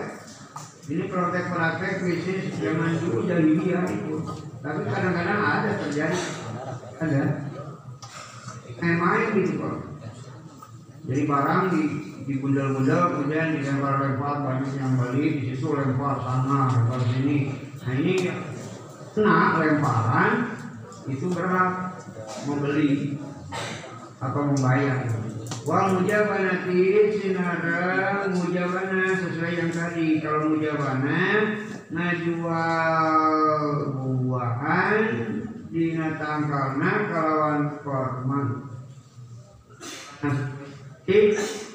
[0.86, 4.15] ini praktek-praktek krisis zaman dulu jadi dia itu
[4.63, 6.22] tapi kadang-kadang ada terjadi
[7.04, 7.24] ada
[8.80, 9.76] main-main gitu kok
[11.06, 11.82] jadi barang di
[12.26, 18.18] di bundel-bundel kemudian dilempar-lempar banyak yang beli di situ lempar sana lempar sini Nah ini
[19.13, 20.32] kena lemparan
[21.06, 21.94] itu berat
[22.45, 23.19] membeli
[24.21, 25.05] atau membayar.
[25.65, 26.81] Wal mujabanati
[27.17, 30.21] sinara mujabana sesuai yang tadi.
[30.21, 31.57] Kalau mujabana
[31.89, 33.65] najual
[33.97, 35.05] buahan
[35.73, 37.61] dina tangkalna kalawan.
[40.25, 40.38] Nah,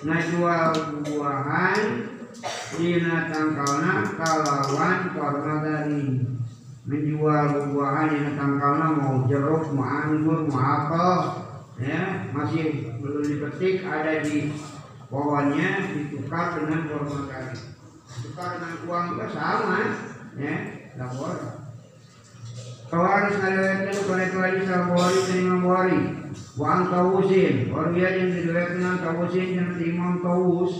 [0.03, 0.73] najual
[1.07, 2.11] buahan
[2.79, 6.23] Dina tangkalna kalawan warna dari
[6.91, 11.15] menjual buahan dina tangkalna mau jeruk, mau anggur, mau apel
[11.79, 12.27] ya.
[12.35, 14.51] Masih belum dipetik ada di
[15.07, 17.59] pohonnya ditukar dengan warna dari
[18.27, 19.79] tukar dengan uang juga sama
[20.35, 20.55] ya.
[20.91, 21.51] Tidak boleh.
[22.91, 26.01] Kawaris ngaliwetkan kepada tuwali sa buhari sa imam buhari.
[26.59, 30.75] Wa ang tawusin Warga yang diriwetkan tawusin Yang imam tawus.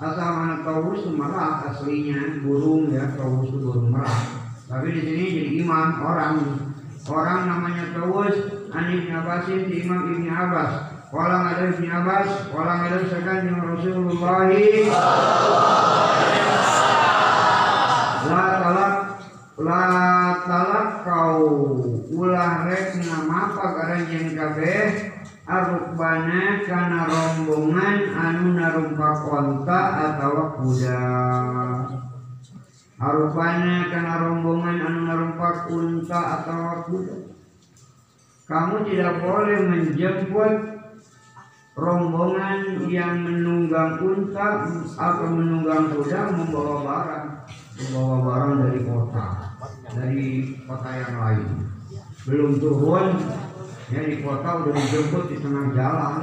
[0.00, 2.40] Asal mana taurus itu merak aslinya.
[2.40, 4.39] Burung ya taurus itu burung merak
[4.70, 6.36] tapi di sini jadi imam orang.
[7.10, 8.38] Orang namanya taurus
[8.70, 10.94] Anis Abbasin di Imam Ibni Abbas.
[11.10, 14.46] Walang ada Ibni Abbas Walang ada sekan yang Rasulullah.
[18.30, 18.94] La talak
[19.58, 19.84] la
[20.46, 21.42] talak kau.
[22.14, 24.82] Ulah rek apa karanjeun kabeh
[25.50, 31.02] arukbana kana rombongan anu narumpa konta atau kuda
[33.00, 37.16] arupana kana rombongan anu narumpa unta atau kuda
[38.50, 40.52] kamu tidak boleh menjemput
[41.78, 44.66] rombongan yang menunggang unta
[44.98, 47.28] atau menunggang kuda membawa barang.
[47.80, 49.26] Membawa barang dari kota
[49.94, 50.26] dari
[50.66, 51.48] kota yang lain.
[52.26, 53.06] Belum turun
[53.94, 56.18] ya di kota udah dijemput di tengah jalan.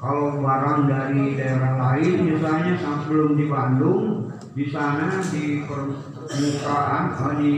[0.00, 4.29] Kalau barang dari daerah lain misalnya sebelum di Bandung
[4.60, 7.54] di sana di permukaan eh, di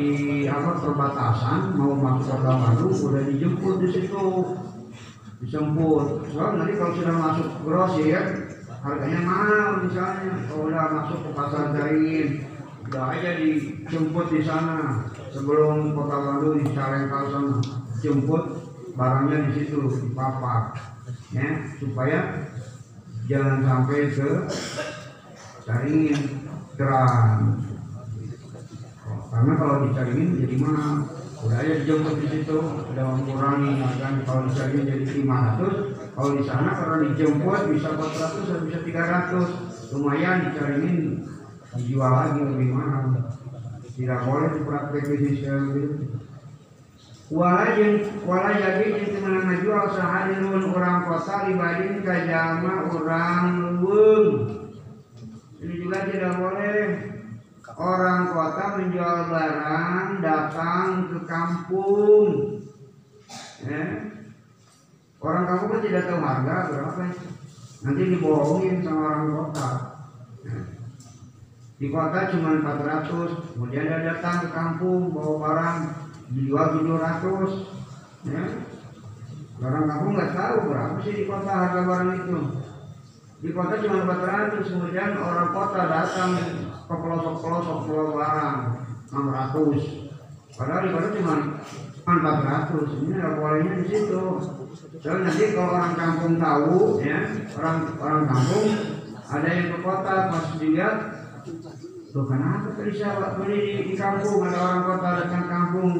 [0.46, 4.26] apa perbatasan mau masuk kota Bandung udah dijemput di situ.
[5.42, 6.30] Dijemput.
[6.30, 8.22] Soalnya nanti kalau sudah masuk grosir
[8.86, 10.46] harganya mahal misalnya.
[10.46, 12.30] Kalau udah masuk ke pasar jaring
[12.86, 15.10] udah aja dijemput di sana.
[15.34, 17.58] Sebelum kota Bandung di Calengkal sana
[17.98, 18.44] jemput
[18.94, 20.78] barangnya di situ di papak
[21.34, 21.66] ya.
[21.82, 22.46] Supaya
[23.26, 24.30] jangan sampai ke
[25.66, 27.62] caringin keran
[29.32, 31.08] karena kalau dicaringin jadi mahal.
[31.42, 36.70] Udah aja dijemput di situ udah mengurangi kan kalau dicaringin jadi 500 kalau di sana
[36.78, 41.26] kalau dijemput bisa 400 atau bisa 300 lumayan dicaringin
[41.74, 43.04] dijual lagi lebih mahal.
[43.92, 45.66] Tidak boleh dipraktek bisnis yang
[47.32, 53.46] wala jeung wala jadi jeung teu ngajual sahadirun orang kota libadin ka jalma urang
[53.82, 54.61] leuweung
[55.62, 56.78] ini juga tidak boleh.
[57.78, 62.58] Orang kota menjual barang datang ke kampung.
[63.62, 64.10] Ya.
[65.22, 67.02] orang kampung kan tidak tahu harga berapa
[67.86, 69.68] nanti dibohongin sama orang kota.
[70.42, 70.58] Ya.
[71.78, 75.78] di kota cuma 400 kemudian dia datang ke kampung bawa barang
[76.34, 78.42] dijual 700 ya.
[79.62, 82.38] Orang kampung nggak tahu berapa sih di kota harga barang itu
[83.42, 86.30] di kota cuma 400 kemudian orang kota datang
[86.86, 88.58] ke pelosok-pelosok pulau barang
[89.10, 91.34] 600 padahal di kota cuma
[92.06, 94.22] 400 ini ada bolehnya di situ.
[95.02, 97.18] Jadi nanti kalau orang kampung tahu ya
[97.58, 98.66] orang orang kampung
[99.26, 100.96] ada yang ke kota pas dilihat
[102.12, 104.44] Tuh kenapa tadi saya beli di, di kampung?
[104.44, 105.92] Ada orang kota datang kampung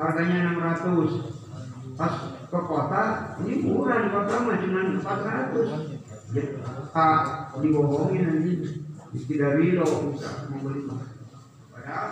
[0.00, 1.38] harganya 600
[1.98, 2.14] pas
[2.48, 3.02] ke kota
[3.44, 5.04] ini murah di kota mah cuma 400
[5.68, 5.97] ya,
[6.92, 7.20] pak
[7.64, 8.52] dibohongin nanti
[9.24, 10.84] tidak ridho bisa mau beli
[11.72, 12.08] padahal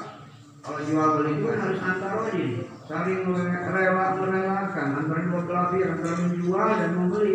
[0.65, 2.49] kalau jual beli itu kan harus antar wajib
[2.87, 3.21] saling
[3.71, 7.35] rela merelakan antara dua belah pihak antara menjual dan membeli.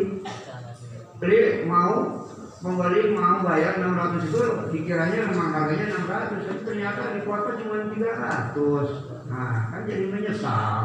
[1.20, 2.24] Beli mau
[2.64, 4.42] pembeli mau bayar 600 itu
[4.74, 10.76] dikiranya memang harganya 600 tapi ternyata di kota cuma 300 nah kan jadi menyesal.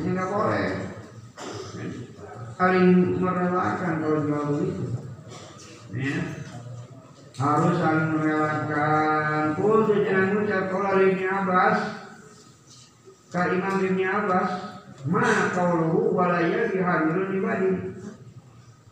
[0.00, 0.68] Ini nggak boleh.
[2.56, 2.88] Saling
[3.20, 4.68] merelakan kalau jual beli
[5.94, 6.22] ya.
[7.34, 11.78] harus saling merelakan pun jangan ucap kalau ini Abbas
[13.30, 14.50] ka Imam Ibn Abbas
[15.10, 17.70] ma kauluhu walaya dihadirun ibadi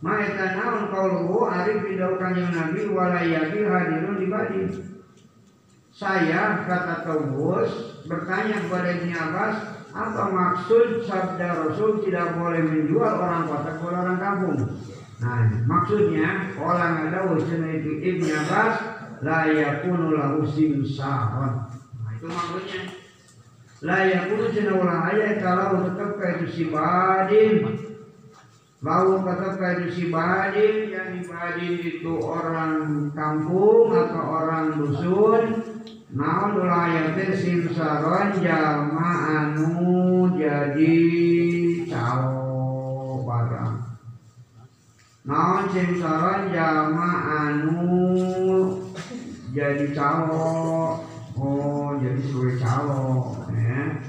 [0.02, 4.62] Ma'eta naon kauluhu arif bidau kanjeng Nabi hadirun di badi.
[5.94, 9.56] Saya kata Taubus bertanya kepada Ibn Abbas
[9.94, 14.58] apa maksud sabda Rasul tidak boleh menjual orang kota kepada orang kampung.
[15.22, 18.74] Nah maksudnya orang ada usia itu Ibn Abbas
[19.22, 21.70] la yakunu lahu simsahon.
[22.02, 22.82] Nah itu maksudnya.
[23.82, 27.82] La yakunu cina ulah ayat kalau tetap kayak itu si badin
[28.82, 35.42] Lalu kata itu si Badin, yang Badin itu orang kampung atau orang dusun.
[36.10, 40.98] Naon ulayatnya simsaron jama anu jadi
[41.88, 43.81] calo barang.
[45.22, 47.78] Naon simsaron jama anu
[49.54, 50.98] jadi calo.
[51.38, 53.38] Oh jadi suwe calo.
[53.54, 54.02] Ya.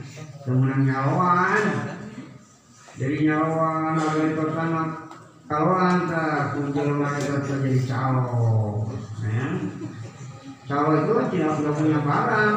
[0.43, 0.89] Temenan
[2.93, 5.09] jadi nyawa nabi pertama
[5.49, 8.86] kalau anta kunjung mereka jadi calo
[9.26, 9.47] ya.
[10.70, 12.55] calo itu tidak, tidak punya barang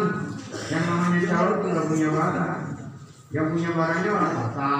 [0.69, 2.61] yang namanya calo itu tidak punya barang
[3.33, 4.77] yang punya barangnya orang kota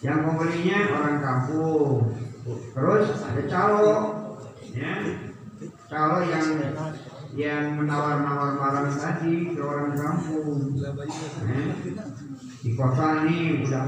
[0.00, 1.98] yang pembelinya orang kampung
[2.74, 3.98] terus ada calo
[4.74, 4.94] ya
[5.90, 6.46] calo yang
[7.30, 11.62] yang menawar-nawar barang tadi ke orang kampung ya.
[12.60, 13.86] di kota ini udah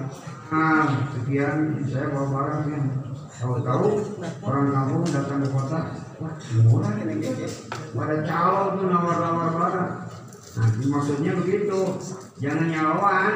[0.52, 2.86] ah sekian saya bawa barang yang
[3.42, 3.86] tahu-tahu
[4.46, 5.80] orang kampung datang ke kota
[6.22, 7.14] wah murah ini
[7.98, 9.92] ada calo tuh nawar-nawar barang
[10.52, 11.96] Nah, maksudnya begitu.
[12.36, 13.34] Jangan nyawan.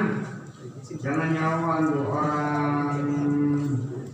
[1.01, 3.01] Jangan nyawan tuh orang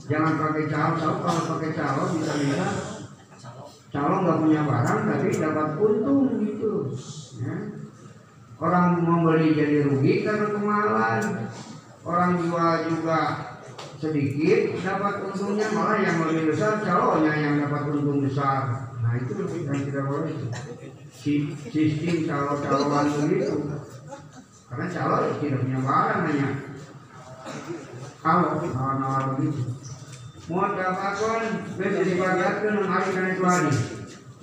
[0.08, 0.94] jangan pakai calo.
[0.98, 2.66] So, kalau pakai calo bisa-bisa
[3.92, 6.72] calo nggak punya barang tapi dapat untung gitu.
[7.42, 7.56] Ya.
[8.62, 11.22] Orang membeli jadi rugi karena kemahalan.
[12.02, 13.20] Orang jual juga
[14.02, 18.90] sedikit dapat untungnya malah yang lebih besar calonnya yang dapat untung besar.
[18.98, 20.34] Nah itu yang tidak boleh
[21.14, 23.54] sistem calo-caloan begitu
[24.72, 26.48] karena calo tidak punya barang hanya
[28.24, 29.62] kalau nawar-nawar begitu
[30.50, 31.42] mohon kapakan
[31.78, 33.72] menjadi bagian hari dan itu hari.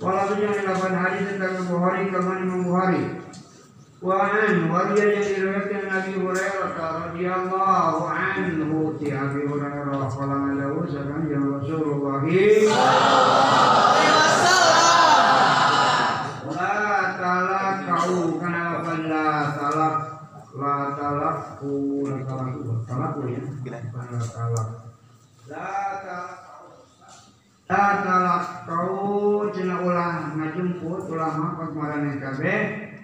[0.00, 3.20] Walau yang delapan hari tentang Bukhari kaman Imam Bukhari
[4.00, 11.36] Wa'an warian yang diriwayatkan Nabi Hurairah radhiyallahu anhu ti Abi Hurairah qala lahu zaman ya
[11.36, 12.24] Rasulullah.
[12.24, 13.60] Sallallahu
[13.92, 14.16] alaihi
[16.48, 19.96] wasallam la talaqau kana la talaq?
[20.56, 23.44] La talaqu la talaqu talaqu ya.
[23.68, 24.89] La talaq
[28.66, 32.54] kau cina ulah ngajemput ulah mapak marane kabe?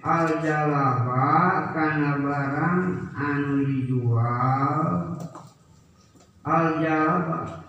[0.06, 2.82] Al jalaba kana barang
[3.18, 5.18] anu dijual.
[6.46, 7.66] Al jalaba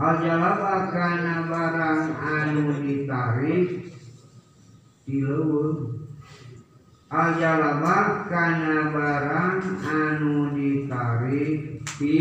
[0.00, 3.92] al jalaba kana barang anu ditarik
[5.04, 6.08] di leuweung
[7.12, 12.16] ajalaba kana barang anu ditarik di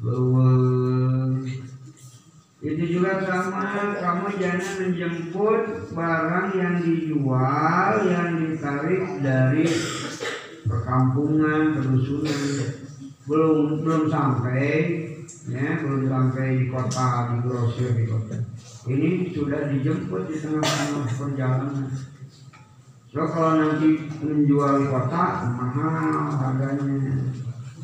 [0.00, 1.44] leuweung
[2.60, 5.60] itu juga sama kamu jangan menjemput
[5.96, 9.64] barang yang dijual yang ditarik dari
[10.68, 12.40] perkampungan pedusunan
[13.24, 14.72] belum belum sampai
[15.48, 18.36] ya belum sampai di kota di grosir di kota.
[18.90, 21.88] Ini sudah dijemput di tengah-tengah perjalanan.
[23.10, 25.24] So kalau nanti menjual di kota
[25.56, 27.24] mahal harganya.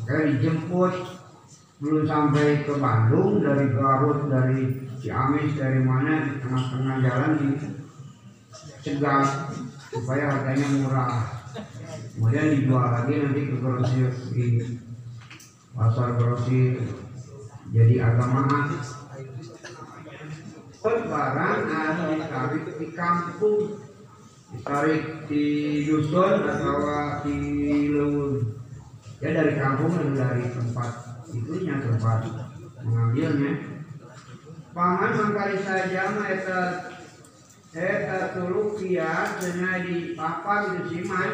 [0.07, 0.95] Kayak dijemput
[1.77, 7.49] belum sampai ke Bandung dari Garut dari Ciamis dari mana di tengah-tengah jalan di
[8.81, 9.53] cegah
[9.93, 11.15] supaya harganya murah.
[12.17, 14.45] Kemudian dijual lagi nanti ke grosir di
[15.77, 16.81] pasar grosir
[17.77, 18.65] jadi agak mahal.
[20.87, 23.85] Barang ada ditarik di kampung
[24.55, 25.45] ditarik di
[25.83, 26.79] dusun atau
[27.27, 27.37] di
[27.91, 28.39] lewung
[29.19, 31.06] ya dari kampung dan dari tempat
[31.37, 32.21] itunya tempat
[32.81, 33.53] mengambilnya.
[34.77, 36.61] Paman mangkali saja eta
[37.73, 41.33] eta tulukia cenah di papa di siman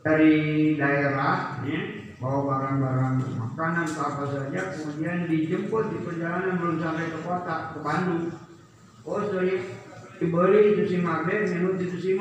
[0.00, 0.36] dari
[0.80, 1.80] daerah ya
[2.20, 8.28] bawa barang-barang makanan apa saja kemudian dijemput di perjalanan belum sampai ke kota ke Bandung.
[9.08, 9.64] Oh sorry
[10.20, 12.12] dibeli itu si Magde minum itu si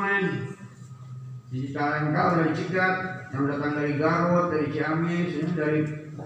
[1.50, 2.96] di Cicalengka dari Cikat
[3.34, 5.80] yang datang dari Garut dari Ciamis ini dari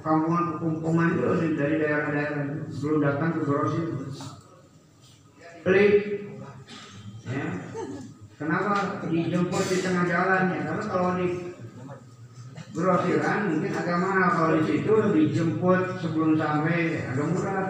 [0.03, 3.87] kampungan kekumpungan itu dari daerah-daerah belum datang ke Grosir
[5.63, 5.85] beli
[7.23, 7.45] ya.
[8.35, 11.27] Kenapa dijemput di tengah jalan ya karena kalau di
[12.75, 14.27] grosiran mungkin agak mahal.
[14.35, 17.67] Kalau di situ dijemput sebelum sampai agak murah.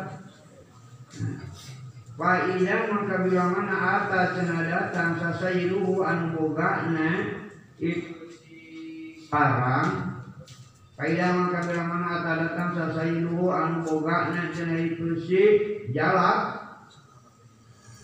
[2.13, 7.42] Pak iya maka bilang mana atas datang sasairuhu anu bogana
[7.79, 8.13] itu
[9.29, 10.13] barang
[10.93, 15.43] Kaya maka bilang mana atas datang sasairuhu anu bogana cina itu si
[15.89, 16.63] jalak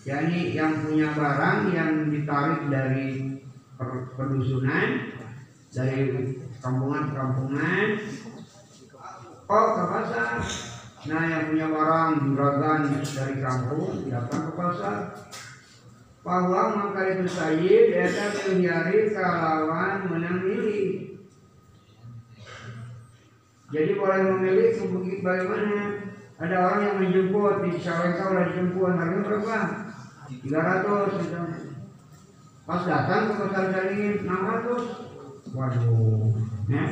[0.10, 3.38] yakni yang punya barang yang ditarik dari
[4.18, 5.16] pedusunan
[5.70, 6.02] dari
[6.66, 7.88] kampungan-kampungan
[9.46, 10.34] kok ke pasar
[11.08, 14.98] nah yang punya barang juragan dari kampung datang ke pasar
[16.20, 21.16] bahwa maka itu sayyid eta menghindari kalawan menang milih
[23.70, 25.76] jadi boleh memilih begitu bagaimana
[26.40, 29.58] ada orang yang menjemput di Cawengka udah dijemput harga berapa
[30.30, 31.40] 300 gitu.
[32.64, 35.10] pas datang ke pasar Jalin 600
[35.50, 36.30] Waduh,
[36.70, 36.86] ya.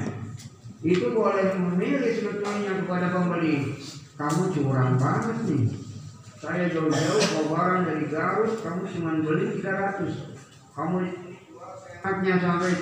[0.81, 3.77] Itu boleh memilih sebetulnya kepada pembeli.
[4.17, 5.86] Kamu curang banget nih.
[6.37, 10.37] Saya jauh-jauh bawa barang dari Garut, kamu cuma beli 300.
[10.77, 10.97] Kamu
[12.05, 12.73] haknya sampai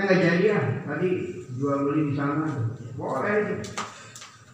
[0.00, 1.10] Eh nggak jadi ya, tadi
[1.60, 2.48] jual beli di sana.
[2.96, 3.60] Boleh.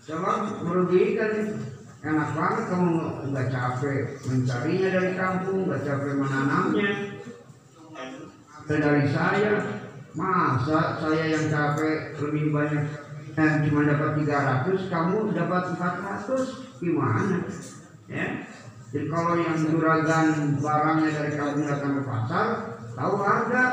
[0.07, 0.31] Coba
[0.67, 1.63] merugikan.
[2.07, 2.91] Enak banget kamu
[3.35, 3.99] nggak capek
[4.31, 6.91] mencarinya dari kampung, nggak capek menanamnya
[8.67, 9.63] dari saya
[10.19, 12.85] masa saya yang capek lebih banyak
[13.37, 17.37] eh, cuma dapat 300 kamu dapat 400 gimana?
[18.09, 18.27] Ya.
[18.95, 22.47] Jadi kalau yang juragan barangnya dari kampung datang ke pasar
[22.97, 23.65] tahu harga?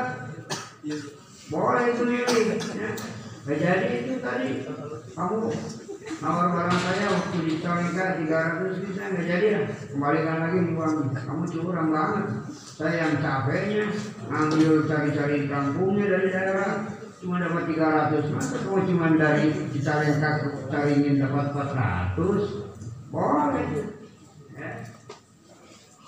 [1.48, 2.24] Boleh itu ya.
[3.44, 4.64] Nah, jadi itu tadi
[5.12, 5.52] kamu
[6.20, 9.60] nawar barang saya waktu di Cawika 300 bisa nggak jadi ya?
[9.92, 10.96] Kembalikan lagi uang.
[11.12, 12.26] Kamu curang banget.
[12.52, 13.84] Saya yang capeknya
[14.28, 16.72] ngambil cari-cari kampungnya dari daerah
[17.24, 22.20] cuma dapat 300 masa kamu cuma dari Cicalengka ke Caringin dapat 400
[23.08, 23.68] boleh.
[24.52, 24.70] Ya.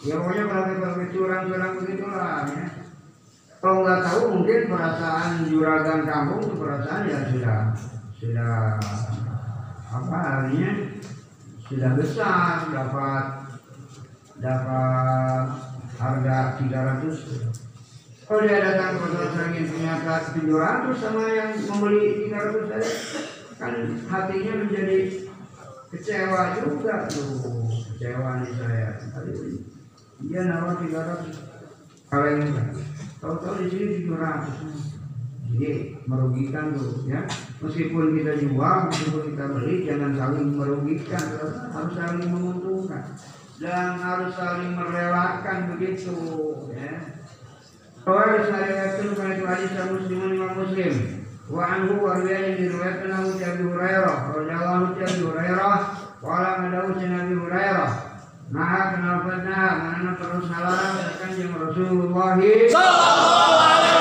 [0.04, 2.64] Ya pokoknya kalau curang-curang begitulah ya.
[3.64, 7.60] Kalau nggak tahu mungkin perasaan juragan kampung itu perasaan ya sudah
[8.20, 8.76] sudah
[9.88, 10.72] apa artinya
[11.64, 13.24] sudah besar dapat
[14.36, 15.46] dapat
[15.96, 17.65] harga 300
[18.26, 22.90] kalau dia datang ke pasar ingin ternyata 700 sama yang membeli 300 tadi
[23.54, 23.74] kan
[24.10, 24.98] hatinya menjadi
[25.94, 27.70] kecewa juga tuh.
[27.94, 28.98] Kecewa nih saya.
[29.14, 29.62] Tadi
[30.26, 31.38] dia nawar 300
[32.10, 32.50] kalau yang
[33.22, 35.70] tahu-tahu di sini 700 jadi
[36.10, 37.22] merugikan tuh ya.
[37.62, 41.24] Meskipun kita jual meskipun kita beli jangan saling merugikan.
[41.70, 43.06] Harus saling menguntungkan.
[43.62, 46.18] Dan harus saling merelakan begitu
[46.74, 47.15] ya
[48.06, 50.94] Kawal syariatun itu hadis muslimun imam muslim.
[51.50, 55.78] Wa anhu wa yang diriwayatkan Abu Abi Hurairah anhu Abi Hurairah
[56.22, 57.90] wala madawu Nabi Hurairah.
[58.54, 61.02] Nah, kenapa nah, mana terus salah?
[61.18, 62.38] Kanjeng Rasulullah.
[62.38, 63.98] Sallallahu alaihi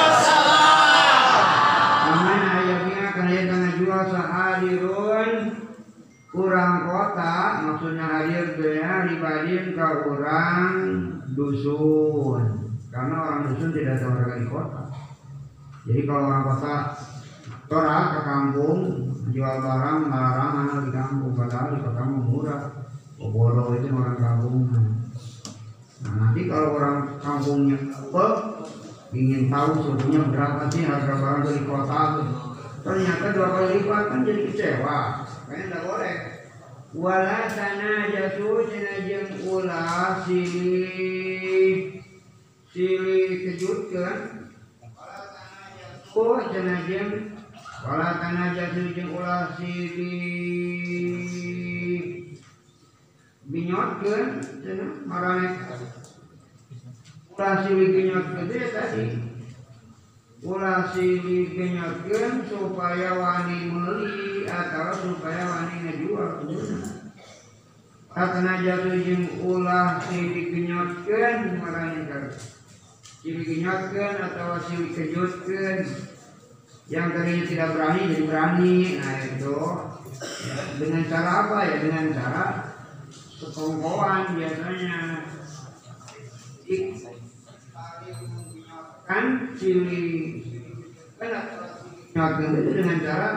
[2.45, 5.29] ayatnya karena tengah jual sahadirun.
[6.29, 10.61] Kurang kota maksudnya hadir dia dibanding ke orang
[11.33, 12.64] dusun
[12.95, 14.83] karena orang dusun tidak harga di kota
[15.83, 16.75] jadi kalau orang kota
[17.65, 18.79] Tora ke kampung
[19.33, 22.61] jual barang larang anak di kampung padahal di kota murah
[23.15, 24.67] Obolo itu orang kampung.
[26.03, 28.25] Nah nanti kalau orang kampungnya apa
[29.15, 32.29] ingin tahu sebetulnya berapa sih harga barang dari kota tuh.
[32.85, 34.99] Ternyata dua kali lipat kan jadi kecewa.
[35.47, 36.17] Kayaknya tidak boleh.
[36.95, 40.21] Wala sana jatuh jenajeng ulah
[42.75, 44.51] sili kejutkan.
[46.11, 47.39] Jatuh jenajeng
[47.87, 50.11] wala tanah jatuh jeng ulah sili
[53.47, 55.55] binyotkeun cenah marane.
[57.31, 59.05] Ulah silih binyotkeun ya tadi.
[60.43, 66.43] Ulah silih binyotkeun supaya wani meuli atau supaya wani ngejual
[68.15, 72.03] Karena jatuh jeung ulah silih binyotkeun marane
[73.25, 75.81] kan binyotkeun atau silih kejutkeun
[76.85, 78.75] yang tadinya tidak berani jadi berani.
[79.01, 79.57] Nah itu.
[80.77, 81.75] Dengan cara apa ya?
[81.81, 82.45] Dengan cara
[83.41, 84.99] sekongkolan biasanya.
[89.09, 89.25] Kan
[89.57, 90.05] cili
[92.15, 93.29] kan itu dengan cara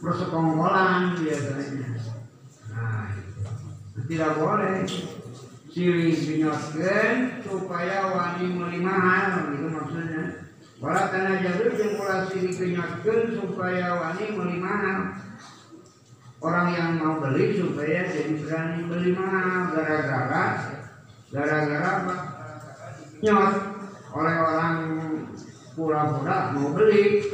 [0.00, 1.86] persekongkolan biasanya.
[2.72, 3.06] Nah
[4.08, 4.88] tidak boleh
[5.72, 10.52] cili binyotkan supaya wani meli mahal gitu maksudnya.
[10.76, 15.16] Wala tanah jatuh jeung ulah cili binyotkan supaya wani mahal
[16.44, 20.44] orang yang mau beli supaya jadi berani beli mahal gara-gara
[21.32, 22.16] gara-gara apa?
[23.24, 23.54] Nyot
[24.12, 24.76] oleh orang
[25.72, 27.24] pura-pura mau beli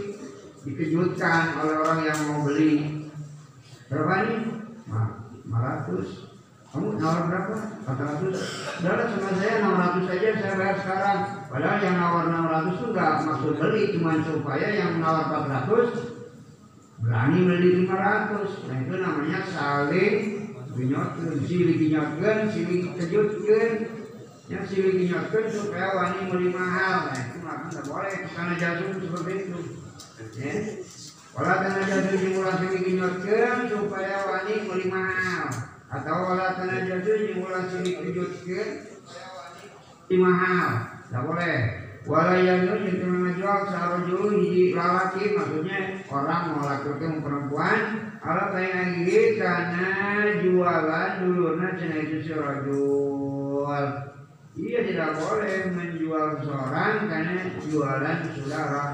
[0.63, 3.03] dikejutkan oleh orang yang mau beli.
[3.91, 4.41] Berapa nih?
[5.49, 6.28] 500
[6.69, 7.55] kamu nawar berapa?
[7.89, 11.21] 400 Udah sama saya 600 saja saya bayar sekarang.
[11.49, 17.69] Padahal yang nawar 600 itu nggak maksud beli cuma supaya yang nawar 400 berani beli
[17.89, 20.17] 500 nah itu namanya saling
[20.77, 23.71] binyotkan silih binyotkan silih kejutkan
[24.53, 27.09] yang silih binyotkan supaya wani beli mahal.
[27.09, 28.17] Nah itu maka tidak boleh.
[28.29, 29.59] Karena jatuh seperti itu.
[30.37, 30.53] Ya.
[31.33, 37.97] Wala tanah jatuh silih binyotkan supaya wani beli mahal atau wala tanah jatuh jumlah silih
[38.05, 39.65] kejutkan supaya wani
[40.05, 40.69] beli mahal
[41.09, 41.57] tidak boleh
[44.77, 45.81] lalaki maksudnya
[46.13, 47.81] orang mau laki-laki mau perempuan
[48.21, 49.89] ala kayak gigi karena
[50.45, 53.81] jualan dulunya cina itu sarojul
[54.61, 57.33] iya tidak boleh menjual seorang karena
[57.65, 58.85] jualan saudara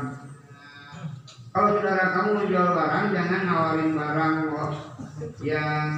[1.55, 4.35] kalau saudara kamu menjual barang jangan nawarin barang
[5.41, 5.93] yang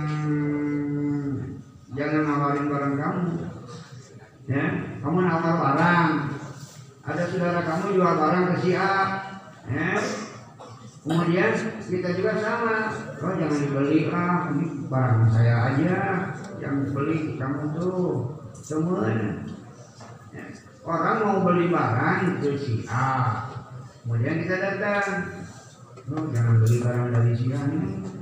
[1.96, 3.26] jangan nawarin barang kamu.
[4.46, 4.64] Ya
[5.02, 6.10] kamu nawar barang.
[7.06, 8.94] Ada saudara kamu jual barang ke si A.
[9.66, 9.98] Ya.
[11.06, 11.54] kemudian
[11.86, 12.90] kita juga sama.
[13.22, 15.98] Oh jangan dibeli lah ini barang saya aja.
[16.62, 18.10] Yang beli kamu tuh.
[18.56, 19.30] Semua ya.
[20.86, 23.46] orang mau beli barang itu si A.
[24.02, 25.06] Kemudian kita datang.
[26.06, 28.15] Oh, jangan beli barang dari si A nih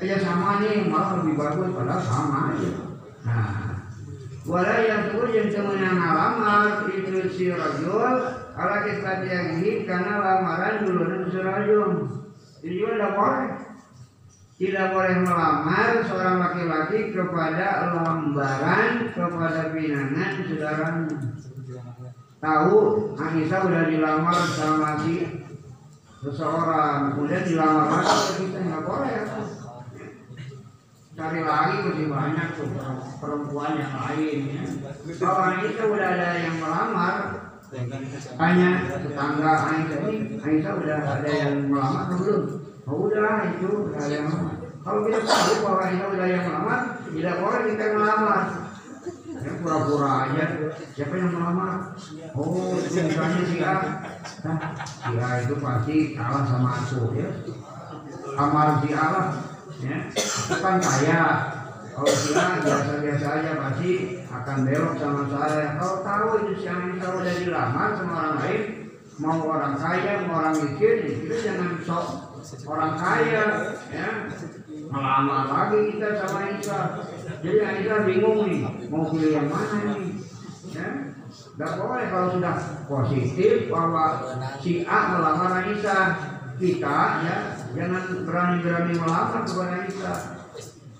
[0.00, 2.72] ya sama nih malah lebih bagus padahal sama aja
[3.24, 3.48] nah
[4.46, 8.04] wala yang tuh yang temenang alamar itu si rajul
[8.56, 11.88] ala kita yang ini karena lamaran dulu dan si rajul
[12.60, 13.48] ini juga tidak boleh
[14.56, 21.16] tidak boleh melamar seorang laki-laki kepada lembaran kepada pinangan saudaranya.
[22.40, 22.76] Tahu
[23.20, 25.44] Anissa udah dilamar sama si
[26.24, 29.12] seseorang, kemudian dilamar lagi kita nggak boleh.
[31.16, 32.68] Cari lagi masih banyak tuh
[33.24, 34.62] perempuan yang lain ya.
[35.16, 37.16] Kalau Anissa udah ada yang melamar,
[38.36, 40.00] hanya tetangga Aisyah
[40.44, 42.42] Aisyah udah ada yang melamar belum?
[42.84, 44.56] Oh, udah itu ada yang melamar.
[44.84, 48.42] Kalau kita tahu bahwa itu udah yang melamar, tidak boleh kita melamar.
[49.40, 50.44] Ya pura-pura aja.
[50.92, 51.96] Siapa yang melamar?
[52.36, 53.76] Oh, itu misalnya si A.
[54.44, 57.28] Nah, si A itu pasti kalah sama aku ya.
[58.36, 59.08] Amar si A.
[59.84, 59.98] Ya,
[60.60, 61.22] kan kaya.
[61.96, 65.80] Kalau A biasa-biasa aja pasti akan belok sama saya.
[65.80, 68.62] Kalau tahu itu si A itu udah dilamar sama orang lain,
[69.16, 72.06] mau orang kaya, mau orang miskin, itu jangan sok
[72.68, 73.44] orang kaya,
[73.88, 74.08] ya
[74.92, 76.80] melamar lagi kita sama Isa.
[77.40, 78.60] Jadi Isa bingung nih,
[78.92, 80.20] mau pilih yang mana nih?
[80.76, 80.88] Ya,
[81.56, 82.54] Gak boleh kalau sudah
[82.84, 85.98] positif bahwa si A melamar Isa,
[86.60, 90.14] kita ya jangan berani-berani melamar kepada Isa.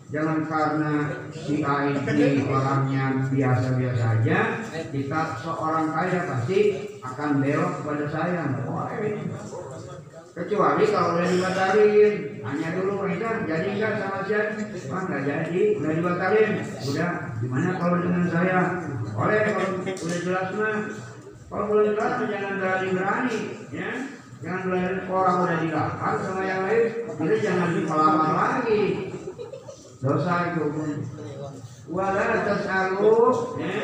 [0.06, 0.92] Jangan karena
[1.34, 4.38] si A ini orangnya biasa-biasa saja,
[4.94, 6.58] kita seorang kaya pasti
[7.02, 8.42] akan belok kepada saya.
[8.62, 9.26] Boleh
[10.30, 12.14] kecuali kalau udah dibatalin.
[12.46, 14.62] Hanya dulu kita jadi nggak sama siapa?
[14.86, 16.50] Wah nggak jadi udah dibatalin.
[16.86, 17.10] Udah
[17.42, 18.60] gimana kalau dengan saya?
[19.10, 20.78] Oleh kalau udah jelas mah.
[21.46, 23.38] Kalau belum jelas jangan berani berani
[23.74, 23.90] ya
[24.44, 26.84] jangan berani orang udah dilakukan sama yang lain
[27.16, 28.82] kita jangan melamar lagi.
[30.04, 30.64] Dosa itu.
[31.88, 33.16] Wala tasalu
[33.56, 33.80] ya.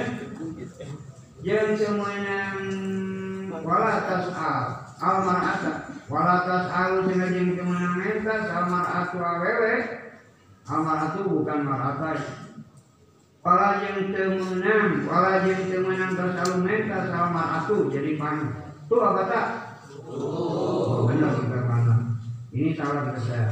[1.41, 2.41] Jangan semuanya
[3.65, 4.83] wala tasal.
[5.03, 5.73] Almar'ata.
[6.07, 9.75] Wala tas'alu sehingga jeung teu meunang mentas almar'atu awewe
[10.69, 12.13] almar'atu bukan mar'ata.
[13.43, 18.53] Wala jeung teu meunang wala jeung teu meunang tas'alu mentas almar'atu jadi pan
[18.87, 19.72] tu apa tak
[21.09, 21.95] benar kita mana?
[22.53, 23.47] Ini salah kita saya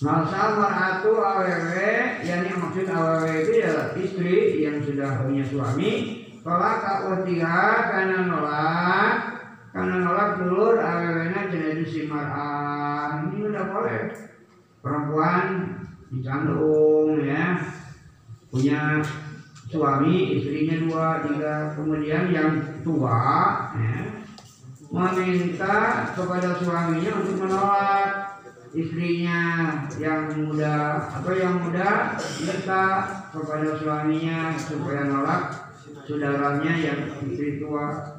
[0.00, 6.24] Masa mar'atu awewe, yang maksud awewe itu adalah istri yang sudah punya suami.
[6.40, 7.04] Kalau kak
[7.92, 9.16] karena nolak,
[9.76, 14.02] karena nolak dulur awewena jadi si mar'ah ini udah boleh.
[14.80, 15.44] Perempuan
[16.08, 17.60] dicandung ya.
[18.48, 19.04] Punya
[19.68, 21.76] suami istrinya dua tiga.
[21.76, 22.50] Kemudian yang
[22.82, 23.20] tua
[23.78, 24.09] ya,
[24.90, 28.42] meminta kepada suaminya untuk menolak
[28.74, 29.42] istrinya
[29.98, 32.84] yang muda atau yang muda minta
[33.30, 35.42] kepada suaminya supaya nolak
[36.06, 38.18] saudaranya yang istri tua.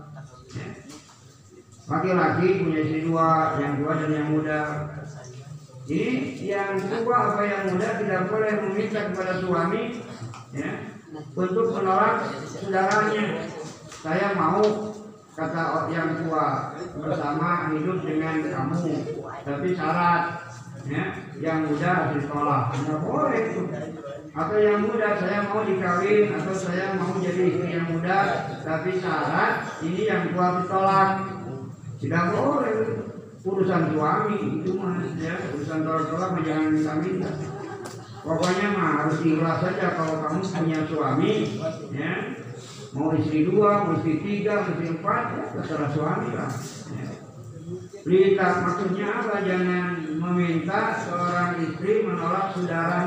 [1.91, 4.61] Laki-laki punya istri dua yang tua dan yang muda.
[5.91, 9.99] Ini yang tua apa yang muda tidak boleh meminta kepada suami
[10.55, 10.72] ya
[11.36, 13.43] untuk menolak saudaranya.
[14.01, 14.90] Saya mau
[15.32, 18.84] kata yang tua bersama hidup dengan kamu.
[19.47, 20.23] Tapi syarat
[20.88, 21.03] ya
[21.39, 22.63] yang muda ditolak.
[22.75, 23.61] Tidak boleh itu.
[24.32, 28.19] Atau yang muda saya mau dikawin atau saya mau jadi istri yang muda
[28.63, 31.09] tapi syarat ini yang tua ditolak.
[32.01, 32.75] Tidak boleh.
[33.41, 35.34] Urusan suami itu mah ya.
[35.57, 37.32] Urusan tolak-tolak jangan minta-minta
[38.21, 41.34] pokoknya mah harus ikhlas saja kalau kamu punya suami
[41.89, 42.13] ya
[42.91, 46.51] mau istri dua, mau istri tiga, mau istri empat, ya terserah suami lah.
[48.01, 49.45] Berita maksudnya apa?
[49.45, 53.05] Jangan meminta seorang istri menolak saudara.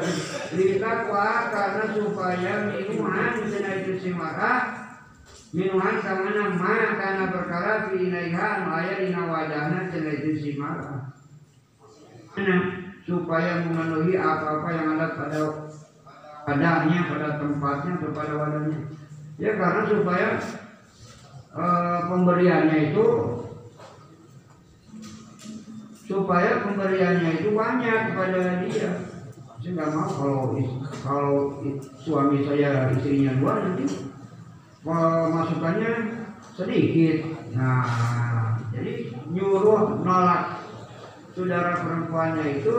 [0.55, 4.87] Berita kuat karena supaya minuman bisa itu si maka
[5.51, 11.11] minuman sama nama karena perkara pinaihan maya dina wadana cina itu si maka.
[13.05, 15.41] supaya memenuhi apa-apa yang ada pada
[16.49, 18.81] padanya, pada tempatnya, kepada wadahnya
[19.41, 20.29] ya karena supaya
[21.51, 21.65] e,
[22.07, 23.07] pemberiannya itu
[26.05, 28.91] supaya pemberiannya itu banyak kepada dia
[29.65, 30.43] saya nggak mau kalau
[31.01, 31.35] kalau
[32.05, 33.87] suami saya istrinya dua nanti
[35.33, 35.93] masukannya
[36.53, 40.65] sedikit nah jadi nyuruh nolak
[41.35, 42.75] saudara perempuannya itu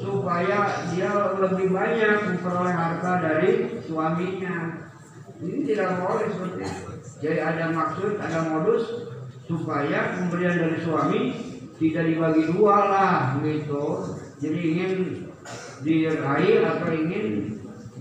[0.00, 3.50] supaya dia lebih banyak memperoleh harta dari
[3.84, 4.81] suaminya.
[5.42, 6.62] Ini tidak boleh seperti.
[7.22, 8.82] Jadi ada maksud, ada modus
[9.46, 11.20] supaya pemberian dari suami
[11.82, 14.14] tidak dibagi dua lah gitu.
[14.38, 14.92] Jadi ingin
[15.82, 17.26] diraih atau ingin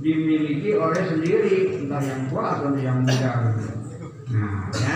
[0.01, 3.33] dimiliki oleh sendiri entah yang tua atau yang muda.
[4.29, 4.95] Nah ya.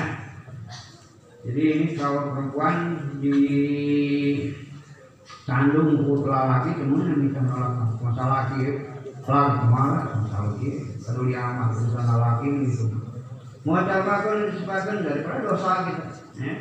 [1.45, 2.77] Jadi ini kalau perempuan
[3.21, 3.37] di
[5.45, 8.81] Sandung putra laki yang minta nolak masalah laki
[9.21, 12.85] kelar ke mana masalah laki diamat urusan laki gitu
[13.65, 16.05] mau tabakan disepakkan daripada dosa kita
[16.37, 16.53] ya.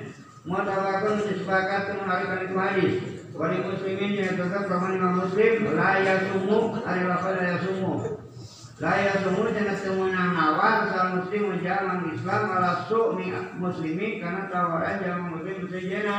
[0.49, 2.95] mau tabakan disepakkan menarikan itu hadis.
[3.35, 7.93] Wali muslimin yang tetap kamu imam muslim la yasumu ada apa la yasumu.
[8.79, 13.27] La yasumu jangan semuanya nawar salah muslim menjalan islam ala su'mi
[13.59, 16.19] muslimi karena tawaran jangan muslim sejena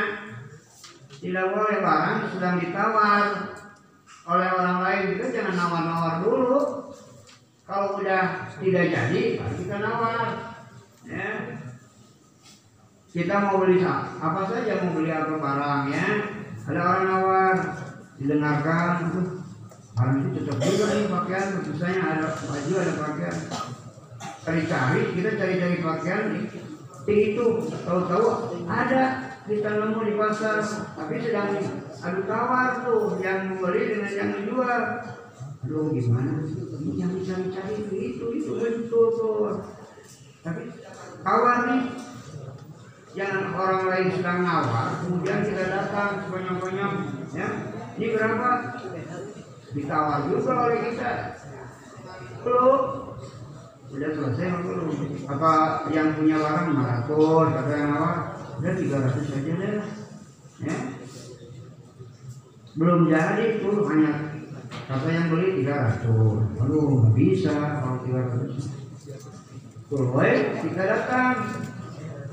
[1.24, 3.26] tidak boleh barang sedang ditawar
[4.28, 6.60] oleh orang lain kita jangan nawar-nawar dulu
[7.66, 10.26] kalau udah tidak jadi kita nawar
[11.02, 11.30] ya.
[13.10, 16.08] Kita mau beli apa saja mau beli apa barang ya.
[16.66, 17.56] Ada orang nawar
[18.22, 18.90] didengarkan
[19.98, 23.38] barang itu cocok juga nih pakaian misalnya ada baju ada pakaian.
[24.46, 26.24] Cari-cari kita cari-cari pakaian
[27.06, 27.46] itu
[27.86, 28.26] tahu-tahu
[28.70, 29.04] ada
[29.46, 30.58] kita nemu di pasar
[30.98, 31.54] tapi sedang
[32.02, 34.82] adu tawar tuh yang membeli dengan yang menjual
[35.66, 36.46] aduh gimana?
[36.94, 39.58] Yang bisa dicari itu itu itu tuh
[40.46, 40.70] tapi
[41.26, 41.84] kawan nih
[43.18, 46.92] yang orang lain sedang nawar kemudian kita datang sebanyak-banyak
[47.34, 47.50] ya.
[47.96, 48.50] Ini berapa?
[49.74, 51.12] Ditawar juga oleh kita.
[52.44, 52.82] Belum.
[53.90, 54.92] Udah selesai belum.
[55.32, 55.52] Apa
[55.96, 56.68] yang punya barang
[57.10, 58.18] 500 kata yang nawar
[58.62, 59.74] udah 300 saja deh
[60.62, 60.76] ya.
[62.76, 64.35] Belum jadi tuh hanya
[64.86, 68.86] kata yang beli 300 aduh nggak bisa kalau 300
[69.86, 70.10] tuh
[70.66, 71.36] kita datang.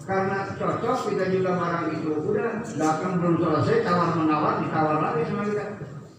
[0.03, 2.11] Karena cocok kita juga barang itu.
[2.27, 5.65] Udah datang belum selesai tawar menawar ditawar lagi sama kita.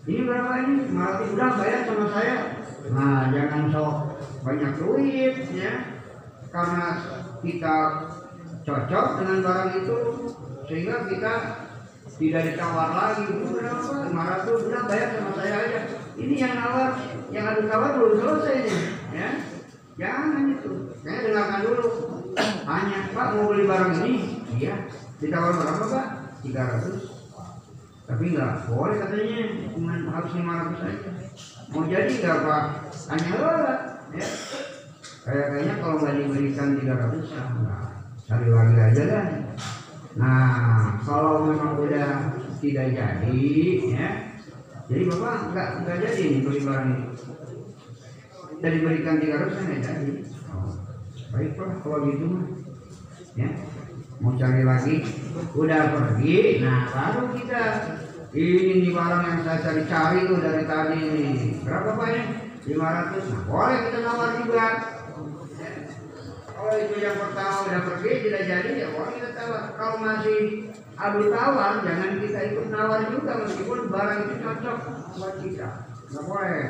[0.07, 0.75] Ini berapa ini?
[0.93, 2.37] Malah udah bayar sama saya.
[2.91, 3.93] Nah jangan sok
[4.47, 5.73] banyak duit ya.
[6.47, 6.85] Karena
[7.43, 7.75] kita
[8.63, 9.97] cocok dengan barang itu
[10.69, 11.33] sehingga kita
[12.23, 13.25] tidak ditawar lagi.
[13.35, 16.97] Berapa 500 udah bayar sama saya aja ini yang nawar
[17.33, 18.79] yang ada tawar belum selesai nih
[19.13, 19.29] ya.
[19.93, 20.71] Jangan itu.
[21.05, 21.87] Saya dengarkan dulu.
[22.65, 24.13] Hanya pak mau beli barang ini?
[24.57, 24.75] Iya.
[25.21, 26.05] Ditawar berapa pak?
[26.43, 27.23] 300
[28.03, 29.37] tapi nggak boleh katanya.
[29.71, 31.09] Cuma harus 500 saja
[31.71, 32.63] mau jadi nggak pak?
[33.09, 33.59] Hanya lah
[34.13, 34.27] ya.
[35.23, 37.83] Kayak kayaknya kalau nggak diberikan 300 ya enggak
[38.23, 39.27] cari lagi aja kan
[40.13, 43.41] nah kalau memang udah tidak jadi
[43.91, 44.09] ya
[44.93, 47.05] jadi bapak nggak nggak jadi nih beli barang ini.
[48.53, 50.13] Tidak diberikan 300 saya nggak jadi.
[50.53, 50.73] Oh,
[51.33, 52.45] baiklah kalau gitu mah.
[53.33, 53.49] Ya
[54.21, 54.95] mau cari lagi?
[55.57, 56.61] Udah pergi.
[56.61, 57.63] Nah baru kita.
[58.33, 62.23] Ini barang yang saya cari-cari tuh dari tadi nih berapa pak ya
[62.65, 64.67] 500 nah boleh kita nawar juga.
[66.53, 69.63] Kalau itu yang pertama udah pergi tidak jadi ya boleh kita tawar.
[69.77, 74.77] Kalau masih adu tawar jangan kita ikut nawar juga meskipun barang itu cocok
[75.17, 75.69] buat kita.
[76.13, 76.69] Nggak boleh ya.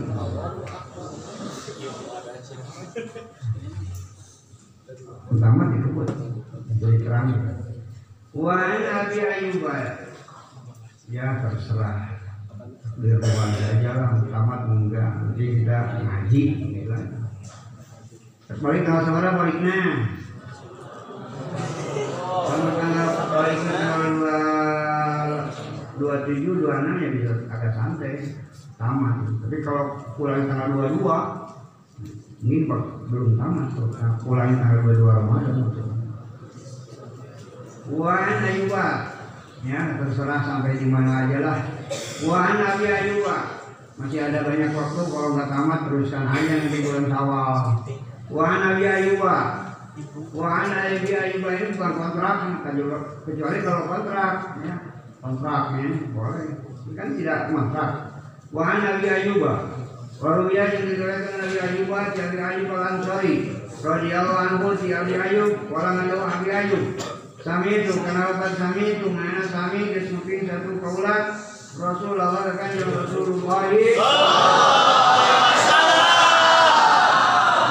[5.24, 6.08] Pertama direbut
[6.76, 7.40] dari keramik.
[8.36, 9.64] Wan Abi Ayub
[11.08, 12.12] ya terserah
[13.00, 15.64] di ruang aja lah Muhammad enggak jadi
[16.04, 16.42] ngaji
[16.76, 16.96] gitu
[18.44, 19.80] Terbalik kalau seorang baliknya
[22.20, 23.80] kalau tanggal baliknya
[25.96, 28.14] 27, 26 ya bisa agak santai.
[28.74, 29.32] Tamat gitu.
[29.38, 29.84] tapi kalau
[30.18, 32.66] pulang tanggal 22 ini
[33.06, 33.70] belum tamat
[34.18, 35.54] pulang tanggal 22 Ramadan
[37.94, 38.86] Wan Ayuba
[39.62, 41.58] ya terserah sampai di mana aja lah.
[42.24, 43.60] Wan Abi Ayuba
[43.94, 47.54] masih ada banyak waktu kalau nggak tamat teruskan aja nanti bulan awal.
[48.32, 49.36] Wan Nabi Ayuba
[50.32, 52.36] Wan Nabi Ayuba ini bukan kontrak
[53.28, 54.32] kecuali kalau kontrak
[54.64, 54.76] ya
[55.24, 56.46] kontraknya boleh.
[56.84, 57.90] Ini kan tidak kontrak.
[58.52, 59.54] Wan Nabi Ayuba
[60.22, 63.34] Waruya yang diriwayatkan Nabi Ayuba Nabi Ayub al-Ansari
[63.82, 66.84] radhiyallahu anhu si Abi Ayub walang ada Abi Ayub.
[67.44, 71.34] Sami itu kenapa sami itu mana sami disupin satu kaulat
[71.76, 73.68] Rasulullah kan yang Rasulullah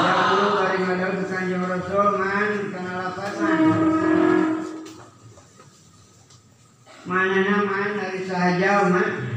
[0.03, 3.61] yang dulu dari ngadal ke kanjeng Rasul man kenapa man
[7.07, 9.33] mana man dari sahaja man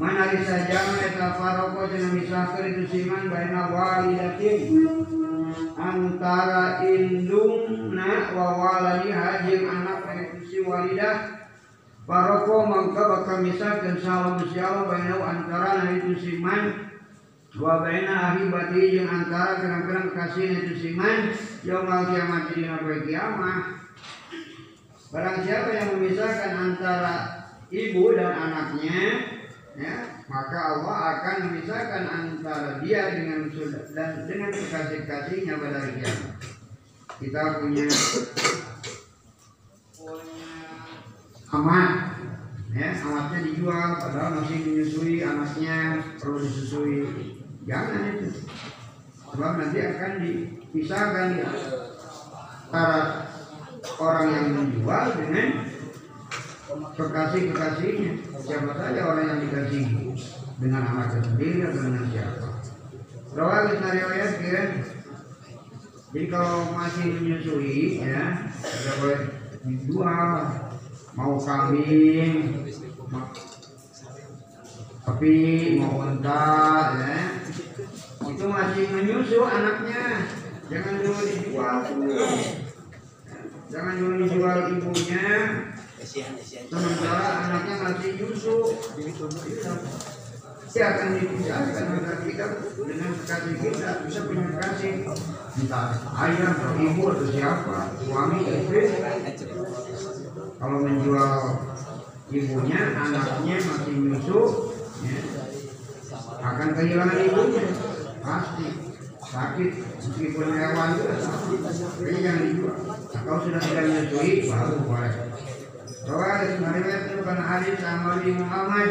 [0.00, 4.96] man dari sahaja man eta faroko jangan misahkan itu siman baina walidatin
[5.76, 11.36] antara indungna wa waladi hajim anak itu si walidah.
[12.08, 16.90] Baroko mangka bakal misal dan salam siapa bainau antara itu siman.
[17.60, 21.36] Wa baina ahibati yang antara kerang-kerang kasih itu siman.
[21.60, 23.84] Yaumul kiamat di hari kiamat.
[25.12, 27.16] Barang siapa yang memisahkan antara
[27.68, 29.39] ibu dan anaknya
[29.78, 33.50] ya maka Allah akan memisahkan antara dia dengan
[33.94, 36.02] dan dengan kekasih-kasihnya pada hari.
[37.20, 37.84] Kita punya
[41.52, 41.92] amat,
[42.72, 46.98] ya amatnya dijual padahal masih menyusui anaknya perlu disusui,
[47.68, 48.46] jangan itu.
[49.30, 51.50] Sebab nanti akan dipisahkan ya,
[52.70, 53.00] antara
[54.00, 55.69] orang yang menjual dengan
[56.94, 58.12] kekasih-kekasihnya
[58.42, 59.84] siapa saja orang yang dikasih
[60.60, 62.48] dengan anaknya sendiri atau dengan siapa?
[63.30, 64.64] Rawal kita riwayat kira
[66.10, 69.20] jadi kalau masih menyusui ya tidak boleh
[69.62, 70.30] dijual
[71.14, 72.66] mau kambing
[75.20, 77.16] sapi mau unta ya.
[78.24, 80.24] Itu masih menyusu anaknya.
[80.72, 81.76] Jangan dulu dijual.
[83.68, 85.28] Jangan dulu dijual ibunya
[86.10, 88.56] sementara anaknya masih nyusu
[90.70, 92.46] dia akan dipisahkan maka kita
[92.78, 94.92] dengan kekasih kita bisa punya kasih
[95.58, 98.82] entah ayah atau ibu atau siapa suami istri.
[100.62, 101.34] Kalau menjual
[102.30, 104.40] ibunya anaknya masih nyusu
[105.02, 105.20] ya,
[106.38, 107.64] akan kehilangan ibunya.
[108.22, 108.68] Pasti.
[109.20, 109.70] Sakit.
[110.00, 111.60] Meskipun hewan juga sakit
[112.02, 112.78] jadi jangan dijual.
[112.82, 115.12] Nah, kalau sudah tidak menyusui baru boleh
[116.00, 118.90] Rawal Ismail itu kan hadis Amali Muhammad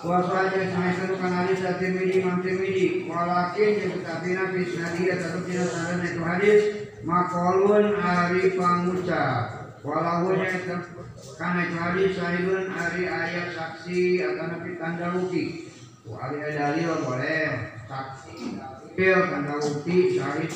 [0.00, 6.00] Kuasanya Ismail itu kan hadis At-Tirmidhi Imam Tirmidhi Walakin yang Nabi Sanadiyah Tetap tidak saran
[6.00, 6.60] itu hadis
[7.04, 10.48] Makolun hari pangucap Walaunya
[11.36, 15.68] Karena hadis Sahibun hari ayat saksi Atau nabi tanda bukti
[16.08, 18.56] ada dalil boleh Saksi
[18.96, 20.48] Dalil tanda bukti Sahih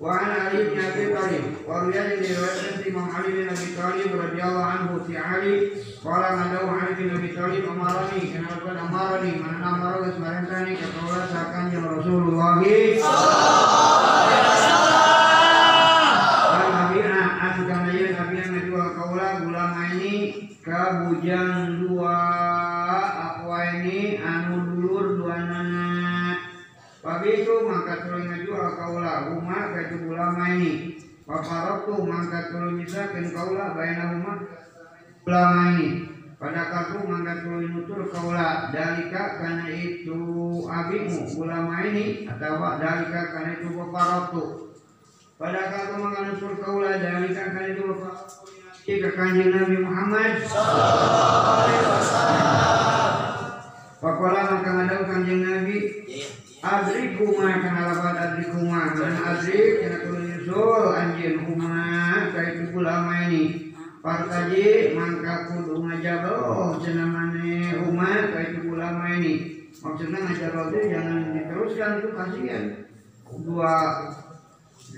[0.00, 5.00] وعن علي بن ابي طالب وروي روايه الامام علي بن ابي طالب رضي الله عنه
[5.06, 5.70] في علي
[6.04, 11.22] قال له علي بن ابي طالب امرني كما قال امرني من امر اسماعيل ثاني كقول
[11.32, 13.75] ساكن رسول الله Nabi
[30.17, 30.73] rumah ka itu ulama ini.
[31.27, 33.75] Paparoktu mangkat tuluy misakeun kaula
[35.27, 35.89] ulama ini.
[36.37, 40.21] Pada kartu mangkat tuluy nutur kaula dalika karena itu
[40.65, 44.43] abimu ulama ini atau dalika karena itu paparoktu.
[45.37, 48.57] Pada kartu mangkat nutur kaula dalika karena itu paparoktu
[48.87, 50.47] ke kanjeng Nabi Muhammad
[53.99, 56.07] Pakola maka ngadau kanjeng Nabi
[56.57, 61.85] Adrikuma kana lapan adrikuma Man adrik kana kudu nyusul anjir kuma
[62.33, 63.67] Kaitu ulama ini
[64.07, 69.67] Partaji mangka kudu ngajabel cenah maneh umat itu ulama ini.
[69.83, 72.63] Maksudnya ngajabel itu jangan diteruskan itu kasihan.
[73.43, 73.75] Dua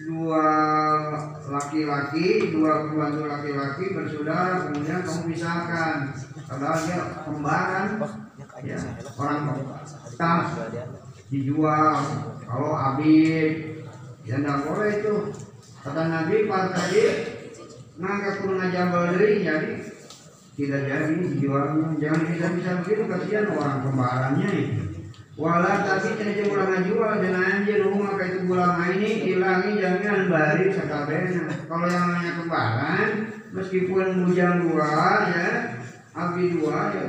[0.05, 0.45] dua
[1.49, 5.97] laki-laki, dua pembantu laki-laki bersaudara kemudian kamu pisahkan.
[6.45, 7.85] Padahal dia kembaran,
[8.61, 8.77] ya,
[9.17, 9.41] orang
[10.21, 10.49] tas
[11.29, 11.97] dijual.
[12.49, 13.85] Kalau abid,
[14.25, 15.15] ya tidak boleh itu.
[15.79, 17.03] Kata Nabi, Partaji
[17.99, 19.75] maka kudu ngajabel deui jadi
[20.55, 24.83] tidak jadi dijualnya jangan bisa bisa begitu kasihan orang kembarannya itu.
[25.39, 30.27] Wala tapi cenah jeung urang ngajual dan anjeun rumah ka itu ulama ini hilangi jaminan
[30.27, 33.09] bari sakabehna kalau yang namanya kembaran
[33.55, 34.91] meskipun bujang dua
[35.31, 35.47] ya
[36.11, 37.03] abdi dua ya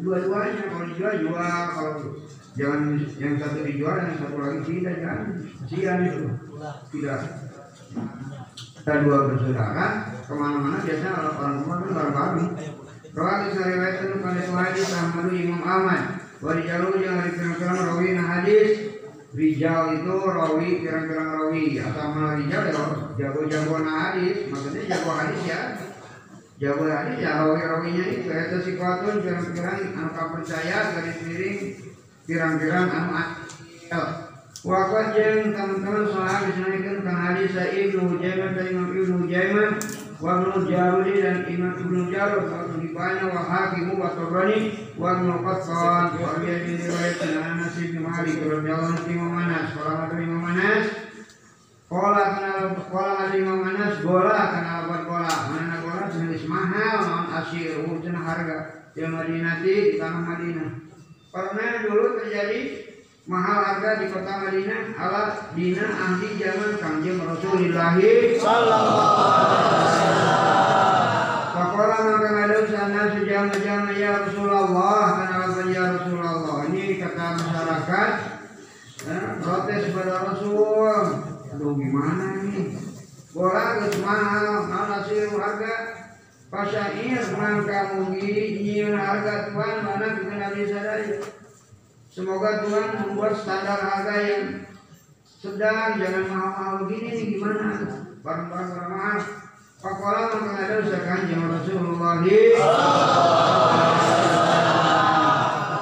[0.00, 0.62] dua-duanya.
[0.68, 1.62] Kalau dijual jual.
[1.72, 1.92] Kalau
[2.52, 5.20] jangan yang satu dijual yang satu lagi tidak jangan
[5.64, 6.22] kasihan itu
[6.92, 7.20] tidak.
[8.82, 9.86] Kita dua bersaudara
[10.26, 10.78] ke mana-mana.
[10.82, 12.48] Biasanya orang orang rumah kan orang
[13.12, 16.02] Rawat dari riwayat itu pada hadis Ahmad Imam Ahmad.
[16.40, 18.70] Wadi jalur yang dari pirang-pirang rawi nah hadis.
[19.36, 21.64] Rijal itu rawi pirang-pirang rawi.
[21.76, 22.84] Asal mana Rijal ya
[23.20, 24.48] jago-jago nah hadis.
[24.48, 25.60] Maksudnya jago hadis ya.
[26.56, 28.28] Jago hadis ya rawi-rawinya itu.
[28.32, 31.91] Itu si kuatun pirang-pirang anu percaya garis miring
[32.22, 33.12] pirang-pirang anu
[34.62, 39.70] akal jeng teman-teman soal disanakan kan hadis Ibnu Hujaimah dan Imam Ibnu Hujaimah
[40.22, 40.70] wa Ibnu
[41.18, 44.58] dan Imam Ibnu Jarud wa Ibnu wa Hakim wa Tabrani
[44.94, 49.66] wa Ibnu Qattan wa Abi bin riwayat an Anas bin Malik radhiyallahu anhu Imam Anas
[49.74, 50.86] qala ada Imam Anas.
[51.90, 52.52] Qala kana
[52.86, 58.14] qala ada Imam Anas gola kana apa gola mana gola jenis mahal non asir ujian
[58.14, 58.86] harga.
[58.94, 60.91] Di Madinah di tanah Madinah
[61.32, 62.92] pernah dulu terjadi
[63.24, 65.22] mahal harga di kota Madinah ala
[65.56, 67.96] dina ahli zaman kanjeng Rasulullah
[71.52, 76.58] Pakola maka ngadau sana sejam-jam ya Rasulullah kenapa ya Rasulullah.
[76.68, 78.10] Ini kata masyarakat
[79.08, 81.04] eh, protes pada Rasul.
[81.52, 82.76] Aduh gimana ini?
[83.32, 86.01] Bola geus mahal mana sih harga
[86.52, 91.08] pasyair mangka mugi nyiun harga tuan mana kita nabi sadari
[92.12, 94.68] Semoga Tuhan membuat standar harga yang
[95.24, 97.88] sedang, jangan mahal-mahal begini nih gimana?
[98.20, 99.18] Barang-barang mahal.
[99.80, 102.20] Pakola ada usahakan jangan Rasulullah.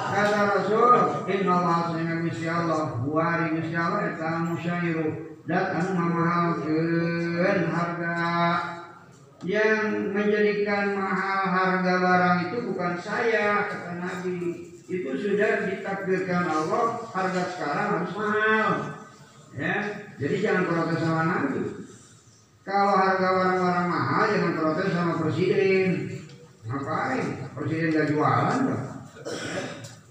[0.07, 0.95] Kata Rasul,
[1.27, 8.15] Inna Allah sehingga misi Allah, buari misi Allah, eta musyairu, dat anu mamahalkeun harga
[9.41, 14.39] yang menjadikan mahal harga barang itu bukan saya kata Nabi.
[14.91, 18.67] Itu sudah ditakdirkan Allah harga sekarang harus mahal.
[19.57, 19.77] Ya
[20.21, 21.61] jadi jangan protes sama Nabi.
[22.61, 25.89] Kalau harga barang-barang mahal jangan protes sama presiden.
[26.61, 27.25] Ngapain?
[27.57, 29.01] Presiden gak jualan loh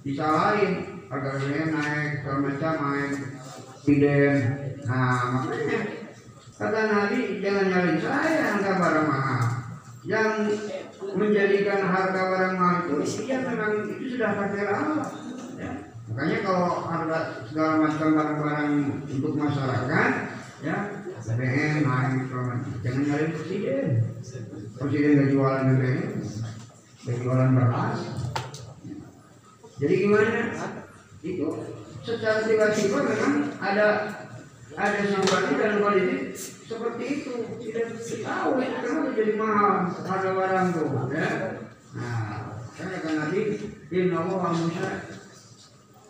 [0.01, 1.33] disalahin harga
[1.69, 3.13] naik segala macam naik.
[3.81, 4.35] Presiden
[4.89, 6.00] nah makanya
[6.61, 9.43] kata Nabi jangan nyalain saya harga barang mahal.
[10.05, 10.33] Yang
[11.17, 15.09] menjadikan harga barang mahal itu iya memang itu sudah takdir Allah
[15.57, 15.73] ya.
[16.13, 18.71] makanya kalau harga segala macam barang-barang
[19.09, 20.11] untuk masyarakat
[20.61, 20.77] ya
[21.21, 22.29] BBM naik
[22.85, 23.87] jangan nyari presiden.
[24.77, 26.13] Presiden gak jualan BBM
[27.09, 28.01] gak jualan beras.
[29.81, 30.41] Jadi gimana?
[31.25, 31.47] Itu
[32.05, 33.87] secara tiba-tiba memang ada
[34.79, 37.35] ada situasi dan kondisi seperti itu.
[37.59, 37.87] Tidak
[38.23, 38.51] tahu.
[38.63, 41.29] Itu kenapa jadi mahal harga barang tuh ya?
[41.99, 42.19] Nah
[42.79, 43.41] saya akan nanti
[43.91, 44.89] Inna Allah Musa.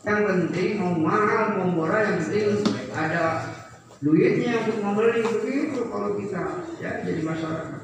[0.01, 2.61] Yang penting mau mahal mau murah yang penting
[2.93, 3.25] ada
[4.01, 5.21] duitnya untuk membeli.
[5.25, 6.43] Begitu kalau kita
[6.81, 7.81] ya jadi masyarakat.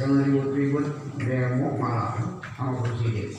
[0.00, 0.86] Jangan ribut-ribut
[1.20, 2.16] demo malah
[2.56, 3.36] sama presiden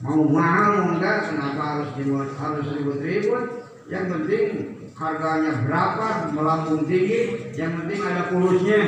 [0.00, 3.44] mau mahal mau enggak kenapa harus ribut harus ribut-ribut?
[3.92, 4.46] Yang penting
[5.00, 6.08] harganya berapa?
[6.36, 7.50] Melambung tinggi.
[7.56, 8.80] Yang penting ada kurusnya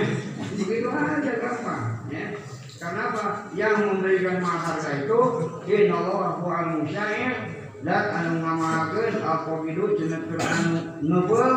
[0.52, 2.36] begitu aja gampang ya.
[2.76, 3.04] Karena
[3.54, 5.20] yang memberikan mahal harga itu
[5.70, 7.34] inna Allah al musyair
[7.82, 11.52] dan anu ngamahakeun alqabidu cenah anu ngebeul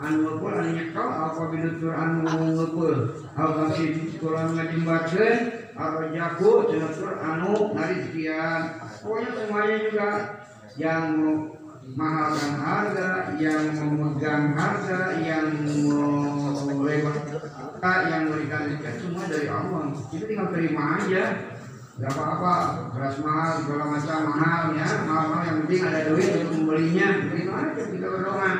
[0.00, 2.96] anu ngebeul anu nyekel alqabidu tur anu ngebeul
[3.36, 5.36] alqasid tur anu ngajimbatkeun
[5.76, 8.60] arjaku cenah tur anu narizkian
[9.04, 10.08] pokoknya semuanya juga
[10.80, 11.04] yang
[11.96, 13.10] mahalkan harga,
[13.40, 15.46] yang memegang harga, yang
[16.76, 17.18] melewat
[17.80, 19.84] yang memberikan rezeki semua dari Allah.
[20.12, 21.22] Kita tinggal terima aja.
[22.00, 22.56] Gak apa-apa,
[22.96, 27.08] beras mahal, segala macam mahal ya, mahal-mahal yang penting ada duit untuk membelinya.
[27.28, 28.50] Begitu aja kita berdoa.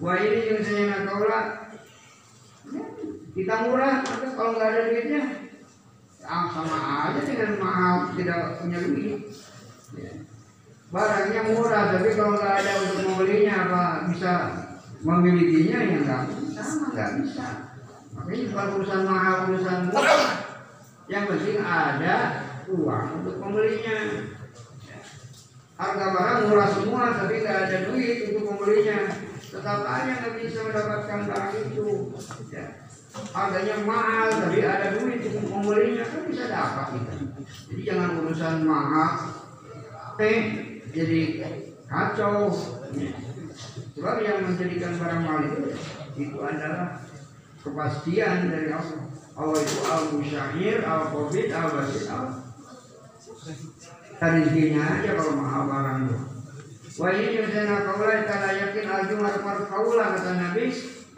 [0.00, 1.44] Wah ini yang saya nggak tahu lah.
[3.36, 5.22] Kita murah, maka kalau nggak ada duitnya,
[6.24, 9.49] ah, sama aja dengan mahal tidak punya duit Ya.
[10.90, 14.32] Barangnya murah tapi kalau nggak ada untuk membelinya apa bisa
[15.00, 16.22] memilikinya ya nggak
[16.60, 17.46] sama nggak bisa.
[18.10, 20.50] makanya bukan urusan mahal urusan murah
[21.10, 22.16] yang penting ada
[22.70, 23.98] uang untuk membelinya.
[25.74, 29.10] Harga barang murah semua tapi nggak ada duit untuk membelinya.
[29.50, 32.14] Tetap aja nggak bisa mendapatkan barang itu.
[32.54, 32.86] Ya.
[33.10, 37.12] harganya mahal tapi ada duit untuk membelinya kan bisa dapat kita.
[37.66, 39.10] Jadi jangan urusan mahal.
[40.22, 40.38] Eh
[40.90, 41.20] jadi
[41.86, 42.50] kacau.
[43.94, 45.58] Sebab yang menjadikan barang mahal itu
[46.16, 47.04] itu adalah
[47.60, 49.04] kepastian dari Allah.
[49.36, 51.68] Allah itu al musyair al covid al.
[51.74, 52.26] Basit al
[54.20, 56.18] rezekinya aja kalau mahal barang itu.
[57.00, 60.66] Wa ini yusana kaula kana yakin al jumar par kaula kata Nabi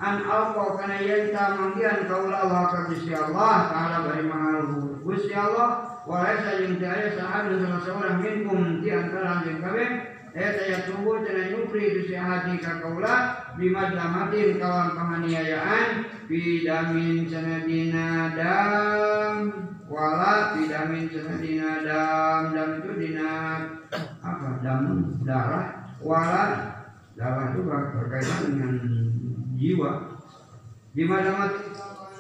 [0.03, 4.59] an alqa kana yanta manggian kaula Allah ka Gusti Allah taala bari mahal
[5.03, 10.13] Gusti Allah wa laisa yung tiaya sahabat sama seorang minkum di antara anjing kabeh.
[10.33, 18.33] Eta ya tunggu cenah nyupri di hati ka kaula bimadlamatin kawan penganiayaan bidamin cenah dina
[18.33, 19.37] dam
[19.93, 23.31] wala bidamin cenah dina dam dam itu dina
[24.25, 26.45] apa dam darah wala
[27.13, 28.75] darah itu berkaitan dengan
[29.61, 30.17] jiwa.
[30.97, 31.53] Bimadlamat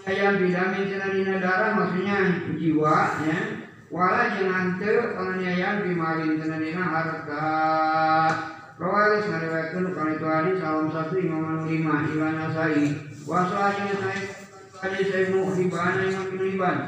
[0.04, 3.38] ayam bidamin cenah dina darah maksudnya jiwa ya
[3.92, 7.44] wala jangan te penganiayaan bimalin cenah dina harta
[8.80, 12.98] Rawalis ngariwayatkeun kana itu hadis salam satu Imam anu lima Iwan Nasai.
[13.28, 14.18] Wa sahih Nasai
[14.80, 16.78] hadis Ibnu Hibban Imam Ibnu Hibban.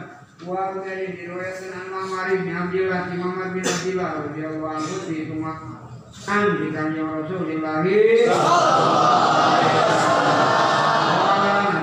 [0.42, 5.56] Wa dari diriwayatkeun an Ma'mar bin Abdillah bin Muhammad bin Abdillah radhiyallahu anhu di rumah
[6.26, 7.84] an di kanjeng Rasulullah.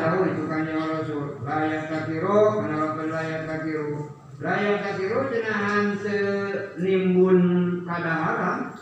[0.01, 1.39] Ada itu kanjeng Rasul.
[1.45, 4.11] Layak takiru, kenapa layak takiru?
[4.41, 7.39] Layak takiru cenah hanteu nimbun
[7.85, 8.73] kadaharan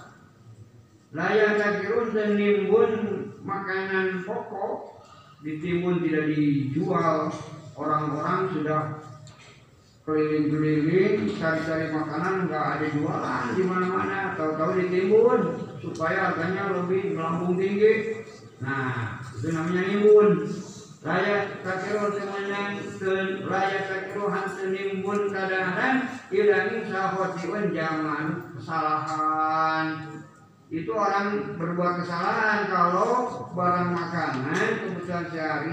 [1.09, 2.91] layak takirun dan nimbun
[3.41, 5.01] makanan pokok.
[5.39, 7.31] Ditimbun tidak dijual.
[7.79, 8.81] Orang-orang sudah
[10.03, 13.45] keliling-keliling cari-cari makanan nggak ada jualan.
[13.55, 15.41] Di mana-mana tahu-tahu ditimbun
[15.79, 18.23] supaya harganya lebih melambung tinggi.
[18.59, 20.43] Nah itu namanya nimbun
[20.99, 22.75] layak takiru semuanya
[23.47, 28.25] layak takiru hantu nimbun kadang-kadang ilangin sahotiun jangan
[28.59, 29.85] kesalahan.
[30.69, 35.71] Itu orang berbuat kesalahan kalau barang makanan kebutuhan sehari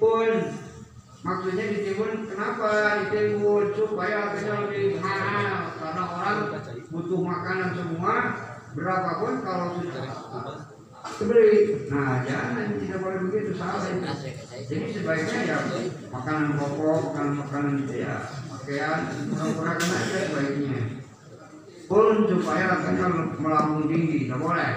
[0.00, 0.28] pun
[1.22, 2.70] maksudnya ditimbun kenapa?
[3.04, 6.38] Ditimbun supaya harganya lebih mahal karena orang
[6.88, 8.14] butuh makanan semua
[8.72, 10.08] berapapun kalau sudah
[11.18, 11.50] dibeli
[11.90, 13.82] nah jangan tidak boleh begitu salah.
[14.70, 15.58] Jadi sebaiknya ya
[16.14, 18.16] makanan pokok makanan makanan itu ya.
[18.46, 20.80] Pakaian murah-murahkan aja sebaiknya.
[21.88, 24.72] Pun supaya harganya melambung tinggi, tidak boleh.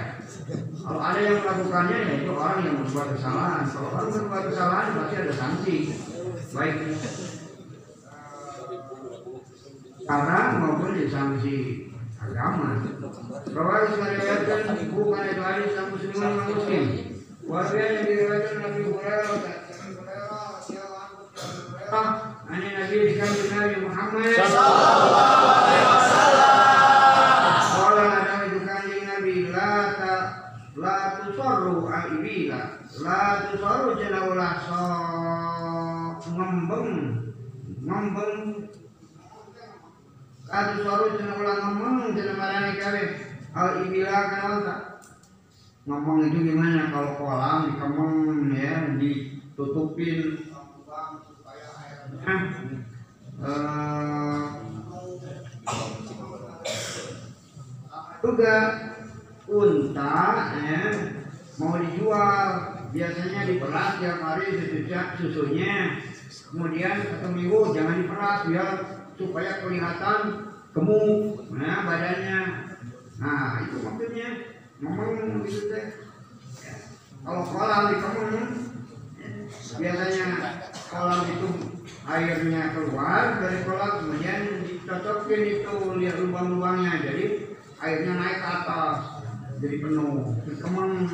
[0.79, 3.67] Kalau ada yang melakukannya ya itu orang yang berbuat kesalahan.
[3.67, 5.75] Kalau orang berbuat kesalahan pasti ada sanksi,
[6.55, 6.75] baik.
[10.01, 11.05] Sekarang maupun di
[12.21, 12.85] agama.
[13.51, 16.83] Rawal meriwayatkan bukan itu hadis yang muslimin yang muslim.
[17.41, 19.61] Warga yang diriwayatkan Nabi Hurairah
[21.91, 24.31] Ani Nabi Nabi Muhammad
[27.81, 30.15] Kala ada itu kanjeng Nabi la ta
[30.79, 36.91] la tusorru al ibila la tusorru jana ulah so ngembeng
[37.83, 38.71] ngembeng
[40.51, 43.03] la tusorru jana ulah ngembeng jana marani kawe
[43.55, 44.79] al ibila kenal tak?
[45.87, 46.91] Ngomong itu gimana?
[46.91, 50.51] Kalau kolam dikemeng ya ditutupin.
[53.41, 54.43] Ah, eh,
[58.21, 58.55] juga
[59.49, 60.13] unta
[60.61, 60.83] ya,
[61.57, 62.49] mau dijual.
[62.91, 65.75] Biasanya diperas tiap hari susunya, susunya
[66.51, 70.19] kemudian satu minggu jangan diperas biar supaya kelihatan
[70.73, 72.41] gemuk nah badannya.
[73.21, 74.29] Nah itu maksudnya.
[74.81, 75.85] Ngomong gitu teh
[76.65, 76.73] Ya.
[77.21, 78.43] kalau kolam dikemeng ya,
[79.77, 80.27] biasanya
[80.89, 81.49] kolam itu
[82.05, 87.25] airnya keluar dari kolam kemudian dicocokin itu lihat lubang-lubangnya jadi
[87.77, 88.97] airnya naik ke atas
[89.61, 90.33] jadi penuh.
[90.57, 91.05] Kemang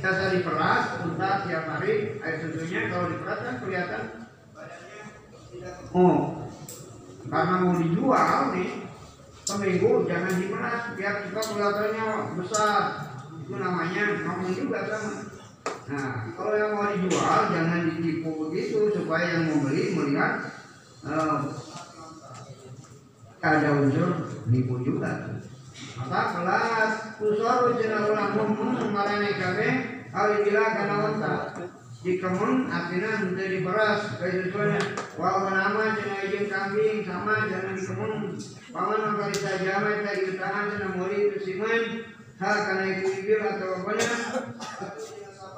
[0.00, 4.04] biasa diperas unta tiap hari air susunya kalau diperas kan kelihatan
[5.94, 6.46] oh.
[7.30, 8.70] Karena mau dijual nih
[9.44, 12.06] seminggu jangan diperas biar kita kelihatannya
[12.40, 12.82] besar.
[13.44, 15.40] Itu namanya ngomong juga sama
[15.90, 20.32] Nah, kalau yang mau dijual jangan ditipu begitu supaya yang mau beli melihat
[21.02, 21.38] eh,
[23.42, 25.42] ada unsur nipu juga.
[25.98, 29.68] Maka kelas kusor cenah ulang mum marane kabe
[30.14, 30.62] kali bila
[32.00, 34.80] Di kemun artinya henteu diperas kayak tujuannya.
[35.20, 38.12] Wal nama cenah ieu kambing sama jangan di kemun.
[38.72, 41.82] Paman maka saja tadi di tangan cenah murid siman
[42.40, 43.92] hal kana itu ibil atau apa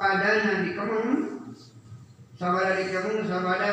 [0.02, 1.10] padanya di kemung
[2.34, 3.70] sabada di kemung sabada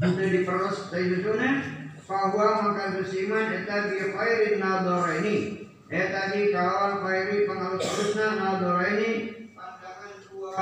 [0.00, 1.50] itu diperos dari dusuna
[2.08, 5.36] bahwa maka dusiman eta bi khairin nadaraini
[5.92, 9.12] eta di kawan khairi pengalus terusna nadaraini
[9.52, 10.52] pandangan dua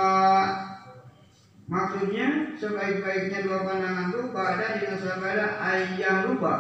[1.71, 6.55] maksudnya sebaik-baiknya dua pandangan itu pada dengan sabada ayam lupa.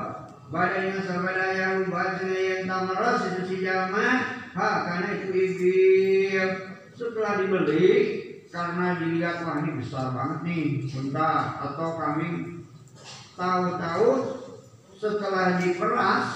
[0.51, 4.09] Pada dengan sabada yang lupa yang tamaras itu si jalma
[4.55, 6.49] ha karena itu ibil.
[6.95, 7.91] Setelah dibeli
[8.55, 10.65] karena dilihat wah ini besar banget nih
[10.95, 12.67] unta atau kambing
[13.39, 14.11] tahu-tahu
[15.01, 16.27] setelah diperas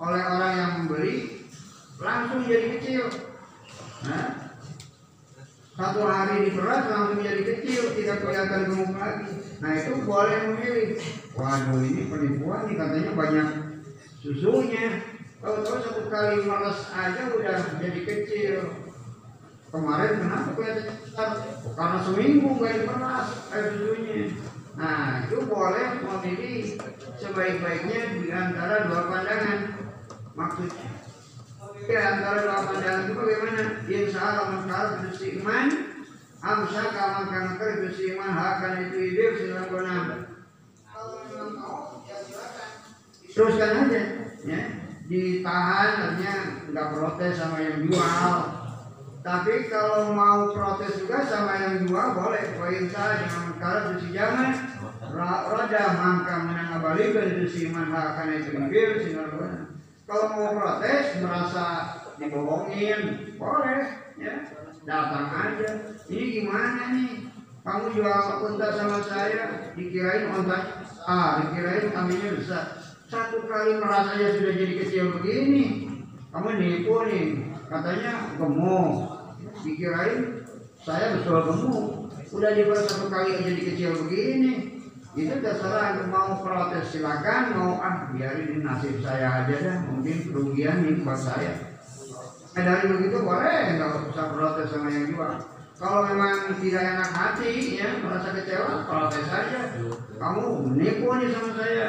[0.00, 1.46] oleh orang yang membeli
[2.00, 3.06] langsung jadi kecil.
[4.08, 4.49] Nah,
[5.80, 9.32] satu hari diperas langsung jadi kecil tidak kelihatan gemuk lagi.
[9.64, 11.00] Nah itu boleh memilih.
[11.32, 13.48] Waduh ini penipuan nih katanya banyak
[14.20, 14.86] susunya.
[15.40, 18.54] Tahu-tahu satu kali meres aja udah jadi kecil.
[19.72, 21.30] Kemarin kenapa kelihatan besar?
[21.64, 24.20] Oh, karena seminggu nggak diperas air susunya.
[24.76, 26.76] Nah itu boleh memilih
[27.16, 29.60] sebaik-baiknya di antara dua pandangan.
[30.36, 31.09] Maksudnya
[31.90, 33.62] di antara dua pandangan itu bagaimana?
[33.90, 35.66] Insya Allah mengkar itu iman
[36.40, 40.04] amsa kaman kanker itu iman hakan itu ide silang gunam
[40.86, 42.68] kalau memang mau ya silakan.
[43.26, 44.02] Teruskan aja
[44.46, 44.60] ya.
[45.10, 46.34] Ditahan artinya
[46.70, 48.34] nggak protes sama yang jual.
[49.20, 52.54] Tapi kalau mau protes juga sama yang jual boleh.
[52.54, 54.54] Poin saya dengan perkara itu jangan
[55.10, 59.34] roda mangka menang balik dari itu siman akan itu mobil sinar
[60.10, 61.66] kalau mau protes merasa
[62.18, 64.42] dibohongin boleh ya.
[64.82, 65.70] Datang aja.
[66.10, 67.30] Ini gimana nih?
[67.62, 72.74] Kamu jual unta sama saya dikirain unta ah dikirain kambingnya besar.
[73.06, 75.86] Satu kali merasanya sudah jadi kecil begini
[76.34, 77.26] kamu nipu nih.
[77.70, 78.90] Katanya gemuk.
[79.62, 80.42] Dikirain
[80.82, 81.86] saya betul gemuk.
[82.34, 84.79] Udah diperas satu kali jadi kecil begini
[85.18, 87.58] itu terserah mau protes silakan.
[87.58, 89.76] Mau ah biarin ini nasib saya aja dah.
[89.90, 91.54] Mungkin kerugian nih buat saya.
[92.50, 95.34] Nah, dari begitu boleh nggak usah protes sama yang jual.
[95.80, 99.60] Kalau memang tidak enak hati ya merasa kecewa protes saja
[100.20, 101.88] kamu nipu nih sama saya.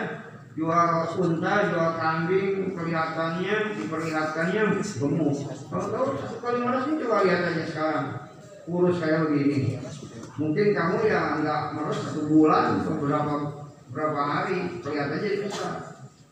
[0.51, 5.47] Jual unta, jual kambing, kelihatannya, diperlihatkannya gemuk.
[5.47, 8.07] Kalau tahu satu kali meres ini coba lihat aja sekarang,
[8.67, 9.79] kurus kayak begini.
[10.39, 12.95] Mungkin kamu ya nggak meres satu bulan atau
[13.91, 15.69] berapa hari, kelihatan aja bisa.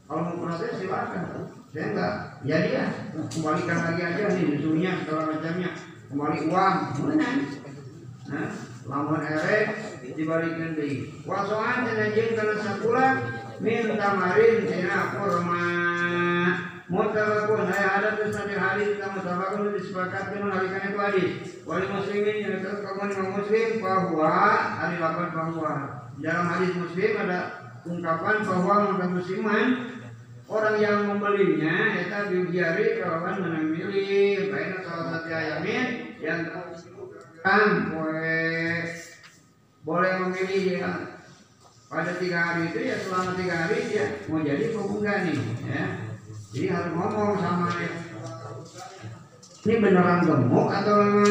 [0.07, 1.23] Kalau mau proses silakan.
[1.69, 2.85] Saya enggak, jadi ya
[3.29, 5.69] kembalikan lagi aja nih susunya segala macamnya,
[6.09, 7.29] kembali uang, mana?
[8.25, 8.49] Nah,
[8.89, 9.65] lamun erek
[10.17, 10.89] dibalikin di.
[11.29, 13.13] Wasoan anjing karena sebulan
[13.61, 15.61] minta marin tina kurma
[16.89, 21.31] mutabakun ayah ada terus nanti hadis kita mutabakun disepakati menghalikan itu hadis
[21.69, 24.33] wali muslimin yang terus kamu imam muslim bahwa
[24.73, 25.73] hari lapan bahwa
[26.17, 27.39] dalam hadis muslim ada
[27.85, 29.65] ungkapan bahwa maka musliman
[30.49, 36.49] orang yang membelinya itu diujiari kalau memilih baik salah satu ayamin yang
[37.45, 38.81] kan boleh
[39.85, 40.91] boleh memilih ya
[41.85, 45.37] pada tiga hari itu ya selama tiga hari dia mau jadi enggak nih
[45.69, 46.08] ya
[46.49, 47.69] jadi harus ngomong sama
[49.59, 51.29] ini beneran gemuk atau memang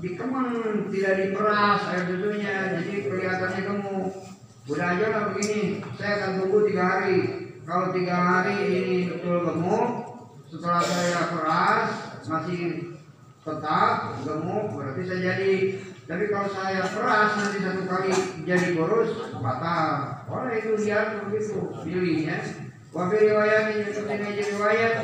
[0.00, 0.48] dikemang
[0.88, 4.08] tidak diperas air susunya jadi kelihatannya gemuk.
[4.70, 7.18] Udah aja lah begini saya akan tunggu tiga hari.
[7.68, 9.88] Kalau tiga hari ini betul gemuk
[10.48, 11.90] setelah saya peras
[12.24, 12.62] masih
[13.44, 15.54] tetap gemuk berarti saya jadi.
[16.08, 18.12] Tapi kalau saya peras nanti satu kali
[18.46, 20.22] jadi boros batal.
[20.30, 21.74] Oleh itu lihat begitu
[22.90, 22.98] pilih ya.
[22.98, 24.94] Wafi riwayat ini seperti riwayat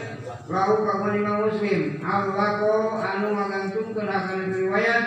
[0.46, 1.80] Lahu kamu lima muslim.
[2.02, 5.04] Allah ko anu magantungkan akan riwayat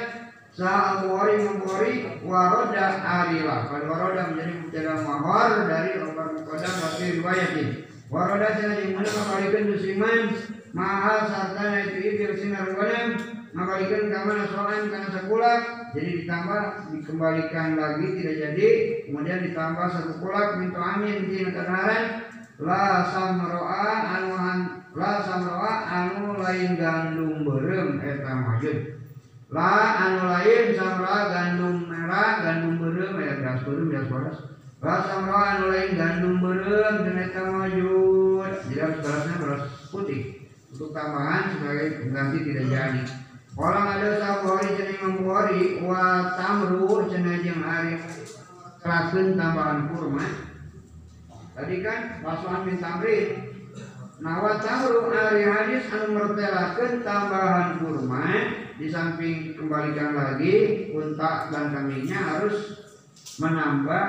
[0.49, 1.93] Sa'al buhari membuhari
[2.25, 7.73] Waroda arilah Pada waroda menjadi mubtada mahar Dari obat mukodam wafi riwayat ini.
[8.09, 10.21] Waroda saya di mana Mengalikan musiman
[10.73, 13.07] Mahal sartana itu ibil sinar wadam
[13.53, 18.69] Mengalikan kamana soalan karena sekulak jadi ditambah dikembalikan lagi tidak jadi
[19.09, 22.28] kemudian ditambah satu kulak minta amin di kebenaran
[22.59, 23.87] la samroa
[24.19, 24.35] anu
[24.95, 28.99] la samroa anu lain gandum berem eta majud
[29.49, 34.37] La anu lain samra gandum merah gandum beureum aya beras beureum beras bodas.
[34.77, 38.53] La samra anu lain gandum beureum teu eta mawujud.
[38.69, 40.21] Jadi berasnya beras putih.
[40.69, 43.01] Untuk tambahan sebagai pengganti tidak jadi.
[43.57, 47.97] Orang ada sabori Imam Bukhari wa tamru cenah jeung ari
[49.33, 50.48] tambahan kurma.
[51.59, 53.49] Tadi kan basuhan min tamrin
[54.19, 58.27] Nawa tamru ari hadis anu mertelakeun tambahan kurma
[58.75, 62.83] di samping kembalikan lagi unta dan kambingnya harus
[63.39, 64.07] menambah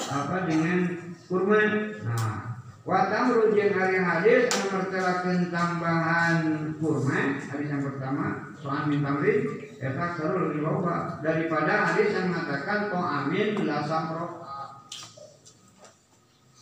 [0.00, 1.60] apa dengan kurma.
[2.00, 6.36] Nah, wa tamru jeung ari hadis anu mertelakeun tambahan
[6.80, 12.96] kurma hadis yang pertama soal min tamrin eta lebih loba daripada hadis yang mengatakan to
[12.96, 14.39] amin la samro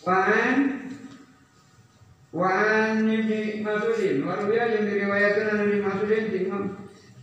[0.06, 0.58] Wan
[2.30, 6.24] Wan Ibni Masudin Warbiya yang diriwayatkan oleh Ibni Masudin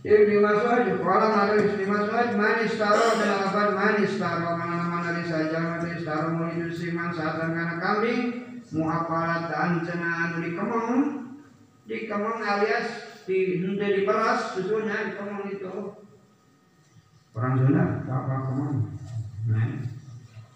[0.04, 5.58] Ibni Masud Kalau ada Ibni Masud Manis taro dan lafad manis taro Mana-mana dari saja
[5.80, 8.22] Manis taro Mulidu siman saat dengan kambing
[8.76, 11.00] Muhafalatan cenaan di kemong
[11.88, 12.88] Di kemong alias
[13.24, 15.74] di Hente di beras Susunya di kemong itu.
[17.32, 18.76] Orang Sunda Apa kemong
[19.48, 19.70] Nah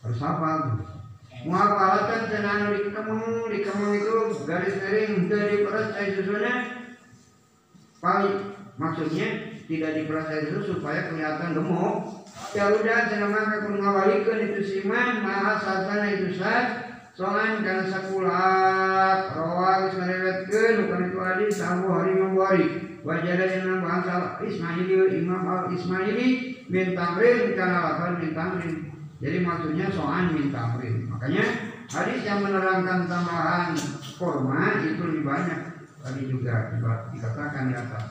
[0.04, 0.20] Harus
[1.44, 6.54] cenaan di kemong Di kemong itu garis miring Hente di beras Saya susunya.
[8.00, 8.36] Paling
[8.80, 9.28] maksudnya
[9.68, 12.26] tidak dipercaya itu supaya kelihatan gemuk.
[12.56, 19.20] Ya udah jangan maka kun ngawalikeun itu siman maha satana itu sat soalnya karena sakulat
[19.36, 22.66] rawa geus ngariwetkeun bukan itu hadis Hari Mambari
[23.04, 26.28] wajada yang bangsa Ismaili Imam Al Ismaili
[26.72, 28.74] min tamrin kana lafal min tamrin
[29.20, 31.04] jadi maksudnya soal min tamrin.
[31.12, 31.44] Makanya
[31.92, 33.76] hadis yang menerangkan tambahan
[34.16, 35.60] kurma itu lebih banyak.
[36.00, 36.72] Tadi juga
[37.12, 38.04] dikatakan di atas.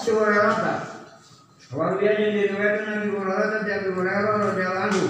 [0.00, 1.00] Hurairah
[1.70, 5.06] Warbiya yang diriwayatkan Nabi Hurairah dari Abu Hurairah radhiyallahu anhu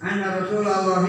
[0.00, 1.04] anna Rasulullah